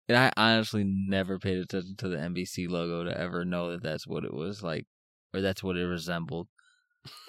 And 0.09 0.18
I 0.18 0.32
honestly 0.36 0.84
never 0.84 1.38
paid 1.38 1.59
attention 1.59 1.95
to 1.99 2.09
the 2.09 2.16
NBC 2.16 2.68
logo 2.68 3.05
to 3.05 3.16
ever 3.16 3.45
know 3.45 3.70
that 3.70 3.82
that's 3.82 4.07
what 4.07 4.24
it 4.24 4.34
was 4.34 4.62
like, 4.62 4.86
or 5.32 5.41
that's 5.41 5.62
what 5.62 5.76
it 5.76 5.84
resembled. 5.84 6.49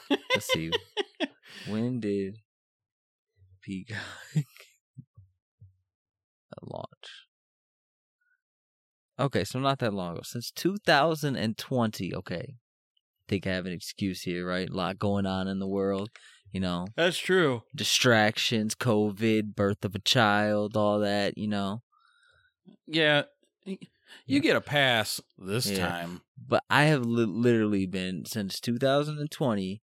Let's 0.09 0.51
see. 0.51 0.71
when 1.67 1.99
did 1.99 2.37
Peacock 3.61 3.99
launch? 6.63 7.27
Okay, 9.19 9.43
so 9.43 9.59
not 9.59 9.77
that 9.79 9.93
long 9.93 10.13
ago. 10.13 10.21
Since 10.23 10.49
2020. 10.51 12.15
Okay. 12.15 12.55
I 12.55 13.23
think 13.29 13.45
I 13.45 13.51
have 13.51 13.67
an 13.67 13.73
excuse 13.73 14.23
here, 14.23 14.47
right? 14.47 14.67
A 14.67 14.73
lot 14.73 14.97
going 14.97 15.27
on 15.27 15.47
in 15.47 15.59
the 15.59 15.67
world. 15.67 16.09
You 16.51 16.59
know, 16.59 16.87
That's 16.97 17.17
true. 17.17 17.63
distractions, 17.73 18.75
COVID, 18.75 19.55
birth 19.55 19.85
of 19.85 19.95
a 19.95 19.99
child, 19.99 20.75
all 20.75 20.99
that, 20.99 21.37
you 21.37 21.47
know. 21.47 21.81
Yeah. 22.85 23.23
You 24.25 24.39
get 24.41 24.57
a 24.57 24.61
pass 24.61 25.21
this 25.37 25.69
Yeah. 25.69 25.87
time. 25.89 26.21
But 26.37 26.63
I 26.69 26.83
have 26.83 27.05
li- 27.05 27.25
literally 27.25 27.85
been 27.85 28.25
since 28.25 28.59
2020 28.59 29.81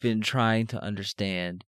been 0.00 0.20
trying 0.20 0.66
to 0.68 0.82
understand 0.82 1.64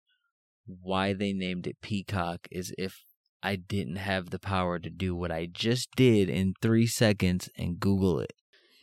why 0.66 1.14
they 1.14 1.32
named 1.32 1.68
it 1.68 1.80
Peacock 1.82 2.48
as 2.54 2.74
if 2.78 3.04
I 3.44 3.56
didn't 3.56 3.98
have 3.98 4.32
the 4.32 4.40
power 4.40 4.80
to 4.80 4.90
do 4.90 5.16
what 5.16 5.32
I 5.32 5.46
just 5.46 5.90
did 5.96 6.28
in 6.30 6.56
3 6.62 6.88
seconds 6.88 7.50
and 7.58 7.80
Google 7.80 8.20
it. 8.20 8.34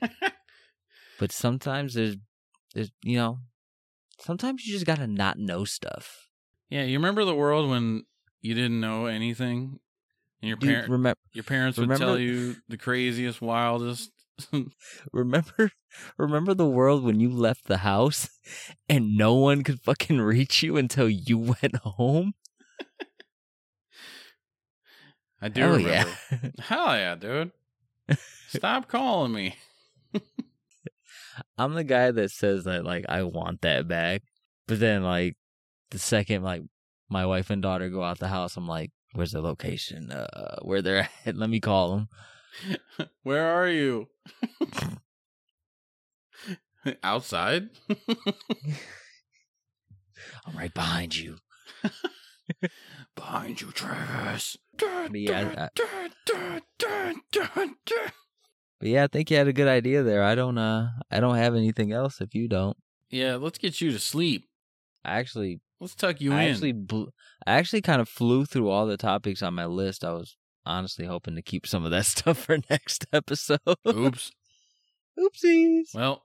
But 1.18 1.30
sometimes 1.30 1.94
there's 1.94 2.16
there's 2.74 2.90
you 3.04 3.16
know, 3.16 3.38
sometimes 4.22 4.66
you 4.66 4.72
just 4.72 4.86
got 4.86 4.96
to 4.98 5.06
not 5.06 5.38
know 5.38 5.64
stuff. 5.64 6.28
Yeah, 6.70 6.84
you 6.84 6.98
remember 6.98 7.24
the 7.24 7.34
world 7.34 7.68
when 7.68 8.04
you 8.40 8.54
didn't 8.54 8.80
know 8.80 9.06
anything? 9.06 9.78
And 10.40 10.48
your 10.48 10.56
Dude, 10.56 10.70
parent 10.70 10.90
remember 10.90 11.18
your 11.34 11.44
parents 11.44 11.78
would 11.78 11.84
remember- 11.88 12.04
tell 12.06 12.18
you 12.18 12.56
the 12.68 12.76
craziest, 12.76 13.40
wildest 13.40 14.10
remember 15.12 15.70
remember 16.16 16.54
the 16.54 16.66
world 16.66 17.04
when 17.04 17.20
you 17.20 17.28
left 17.30 17.66
the 17.66 17.78
house 17.78 18.28
and 18.88 19.16
no 19.16 19.34
one 19.34 19.62
could 19.62 19.80
fucking 19.80 20.20
reach 20.20 20.62
you 20.62 20.76
until 20.76 21.08
you 21.08 21.38
went 21.62 21.76
home? 21.84 22.32
I 25.40 25.48
do 25.48 25.60
Hell 25.60 25.76
remember. 25.76 26.10
yeah. 26.30 26.38
Hell 26.60 26.96
yeah, 26.96 27.14
dude. 27.16 27.50
Stop 28.48 28.88
calling 28.88 29.32
me. 29.32 29.56
I'm 31.58 31.74
the 31.74 31.84
guy 31.84 32.10
that 32.10 32.30
says 32.30 32.64
that 32.64 32.84
like 32.84 33.04
I 33.08 33.22
want 33.22 33.62
that 33.62 33.88
back, 33.88 34.22
but 34.66 34.80
then 34.80 35.02
like 35.02 35.36
the 35.90 35.98
second 35.98 36.42
like 36.42 36.62
my 37.08 37.26
wife 37.26 37.50
and 37.50 37.62
daughter 37.62 37.88
go 37.90 38.02
out 38.02 38.18
the 38.18 38.28
house, 38.28 38.56
I'm 38.56 38.66
like, 38.68 38.90
"Where's 39.12 39.32
the 39.32 39.42
location? 39.42 40.10
Uh, 40.10 40.56
where 40.62 40.82
they're 40.82 41.08
at? 41.26 41.36
Let 41.36 41.50
me 41.50 41.60
call 41.60 41.94
them." 41.96 42.08
Where 43.22 43.46
are 43.46 43.68
you? 43.68 44.08
Outside? 47.02 47.70
I'm 50.44 50.56
right 50.56 50.74
behind 50.74 51.16
you. 51.16 51.36
Behind 53.14 53.60
you, 53.60 53.70
Travis. 53.72 54.56
yeah, 55.12 55.68
But 58.82 58.88
yeah, 58.88 59.04
I 59.04 59.06
think 59.06 59.30
you 59.30 59.36
had 59.36 59.46
a 59.46 59.52
good 59.52 59.68
idea 59.68 60.02
there. 60.02 60.24
I 60.24 60.34
don't 60.34 60.58
uh 60.58 60.88
I 61.08 61.20
don't 61.20 61.36
have 61.36 61.54
anything 61.54 61.92
else 61.92 62.20
if 62.20 62.34
you 62.34 62.48
don't. 62.48 62.76
Yeah, 63.10 63.36
let's 63.36 63.56
get 63.58 63.80
you 63.80 63.92
to 63.92 64.00
sleep. 64.00 64.48
I 65.04 65.20
actually 65.20 65.60
Let's 65.78 65.94
tuck 65.94 66.20
you 66.20 66.32
I 66.32 66.42
in. 66.42 66.50
actually 66.50 66.72
bl- 66.72 67.10
I 67.46 67.52
actually 67.52 67.82
kind 67.82 68.00
of 68.00 68.08
flew 68.08 68.44
through 68.44 68.68
all 68.70 68.86
the 68.86 68.96
topics 68.96 69.40
on 69.40 69.54
my 69.54 69.66
list. 69.66 70.02
I 70.04 70.10
was 70.14 70.36
honestly 70.66 71.06
hoping 71.06 71.36
to 71.36 71.42
keep 71.42 71.64
some 71.64 71.84
of 71.84 71.92
that 71.92 72.06
stuff 72.06 72.38
for 72.38 72.58
next 72.68 73.06
episode. 73.12 73.60
Oops. 73.88 74.32
Oopsies. 75.16 75.94
Well, 75.94 76.24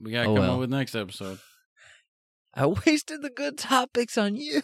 we 0.00 0.12
gotta 0.12 0.28
Oh, 0.28 0.34
come 0.36 0.42
well. 0.44 0.52
up 0.54 0.60
with 0.60 0.70
next 0.70 0.94
episode. 0.94 1.40
I 2.54 2.66
wasted 2.66 3.20
the 3.20 3.30
good 3.30 3.58
topics 3.58 4.16
on 4.16 4.36
you. 4.36 4.62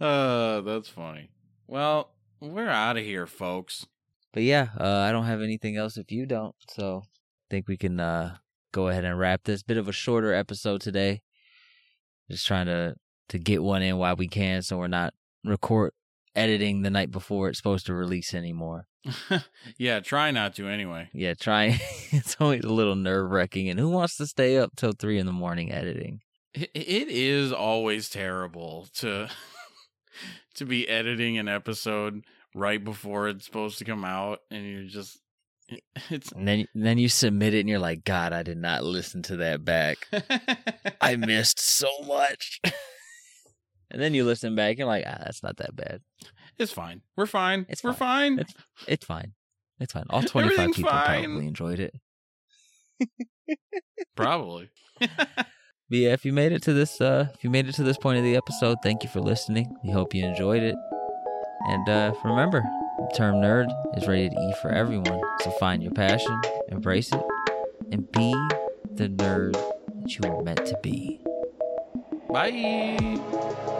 uh, 0.00 0.60
that's 0.60 0.88
funny. 0.88 1.30
Well, 1.66 2.10
we're 2.40 2.68
out 2.68 2.96
of 2.96 3.04
here, 3.04 3.26
folks. 3.26 3.86
But 4.32 4.42
yeah, 4.42 4.68
uh, 4.78 4.98
I 4.98 5.12
don't 5.12 5.24
have 5.24 5.42
anything 5.42 5.76
else 5.76 5.96
if 5.96 6.12
you 6.12 6.26
don't. 6.26 6.54
So 6.70 7.02
I 7.04 7.46
think 7.50 7.68
we 7.68 7.76
can 7.76 7.98
uh, 7.98 8.36
go 8.72 8.88
ahead 8.88 9.04
and 9.04 9.18
wrap 9.18 9.44
this. 9.44 9.62
Bit 9.62 9.78
of 9.78 9.88
a 9.88 9.92
shorter 9.92 10.32
episode 10.34 10.80
today. 10.80 11.22
Just 12.30 12.46
trying 12.46 12.66
to 12.66 12.94
to 13.30 13.38
get 13.38 13.62
one 13.62 13.82
in 13.82 13.98
while 13.98 14.16
we 14.16 14.28
can, 14.28 14.62
so 14.62 14.78
we're 14.78 14.88
not 14.88 15.14
record 15.44 15.92
editing 16.34 16.82
the 16.82 16.90
night 16.90 17.10
before 17.10 17.48
it's 17.48 17.58
supposed 17.58 17.86
to 17.86 17.94
release 17.94 18.32
anymore. 18.32 18.86
yeah, 19.78 20.00
try 20.00 20.30
not 20.30 20.54
to 20.54 20.68
anyway. 20.68 21.08
Yeah, 21.12 21.34
trying. 21.34 21.78
it's 22.10 22.36
always 22.40 22.64
a 22.64 22.72
little 22.72 22.94
nerve 22.94 23.30
wracking. 23.30 23.68
And 23.68 23.78
who 23.78 23.88
wants 23.88 24.16
to 24.16 24.26
stay 24.26 24.58
up 24.58 24.72
till 24.76 24.92
three 24.92 25.18
in 25.18 25.26
the 25.26 25.32
morning 25.32 25.72
editing? 25.72 26.20
It, 26.54 26.70
it 26.74 27.08
is 27.08 27.52
always 27.52 28.08
terrible 28.08 28.88
to 28.96 29.28
to 30.58 30.64
be 30.64 30.88
editing 30.88 31.38
an 31.38 31.48
episode 31.48 32.24
right 32.54 32.82
before 32.82 33.28
it's 33.28 33.44
supposed 33.44 33.78
to 33.78 33.84
come 33.84 34.04
out, 34.04 34.40
and 34.50 34.64
you're 34.66 34.84
just 34.84 35.18
it's. 36.10 36.32
And 36.32 36.46
then 36.46 36.66
then 36.74 36.98
you 36.98 37.08
submit 37.08 37.54
it, 37.54 37.60
and 37.60 37.68
you're 37.68 37.78
like, 37.78 38.04
God, 38.04 38.32
I 38.32 38.42
did 38.42 38.58
not 38.58 38.84
listen 38.84 39.22
to 39.24 39.36
that 39.38 39.64
back. 39.64 39.98
I 41.00 41.16
missed 41.16 41.60
so 41.60 41.88
much. 42.06 42.60
and 43.90 44.00
then 44.00 44.14
you 44.14 44.24
listen 44.24 44.54
back, 44.54 44.70
and 44.70 44.78
you're 44.78 44.88
like, 44.88 45.04
ah, 45.06 45.18
that's 45.24 45.42
not 45.42 45.56
that 45.58 45.74
bad. 45.74 46.00
It's 46.58 46.72
fine. 46.72 47.02
We're 47.16 47.26
fine. 47.26 47.66
It's 47.68 47.84
We're 47.84 47.92
fine. 47.92 48.36
fine. 48.36 48.38
It's 48.40 48.54
it's 48.86 49.06
fine. 49.06 49.32
It's 49.80 49.92
fine. 49.92 50.06
All 50.10 50.22
25 50.22 50.72
people 50.72 50.90
fine. 50.90 51.24
probably 51.24 51.46
enjoyed 51.46 51.78
it. 51.78 51.94
Probably. 54.16 54.70
But 55.90 55.98
yeah, 55.98 56.12
if 56.12 56.24
you 56.26 56.32
made 56.34 56.52
it 56.52 56.62
to 56.64 56.72
this 56.72 57.00
uh 57.00 57.28
if 57.34 57.42
you 57.42 57.50
made 57.50 57.66
it 57.66 57.74
to 57.76 57.82
this 57.82 57.96
point 57.96 58.18
of 58.18 58.24
the 58.24 58.36
episode, 58.36 58.78
thank 58.82 59.02
you 59.02 59.08
for 59.08 59.20
listening. 59.20 59.76
We 59.82 59.90
hope 59.90 60.14
you 60.14 60.24
enjoyed 60.24 60.62
it. 60.62 60.76
And 61.68 61.88
uh 61.88 62.12
remember, 62.24 62.62
the 62.98 63.14
term 63.16 63.36
nerd 63.36 63.68
is 63.96 64.06
rated 64.06 64.32
E 64.34 64.54
for 64.60 64.70
everyone. 64.70 65.20
So 65.42 65.50
find 65.52 65.82
your 65.82 65.92
passion, 65.92 66.40
embrace 66.68 67.12
it, 67.12 67.22
and 67.90 68.10
be 68.12 68.32
the 68.94 69.08
nerd 69.08 69.52
that 69.52 70.14
you 70.14 70.30
were 70.30 70.42
meant 70.42 70.66
to 70.66 70.78
be. 70.82 71.20
Bye. 72.28 73.76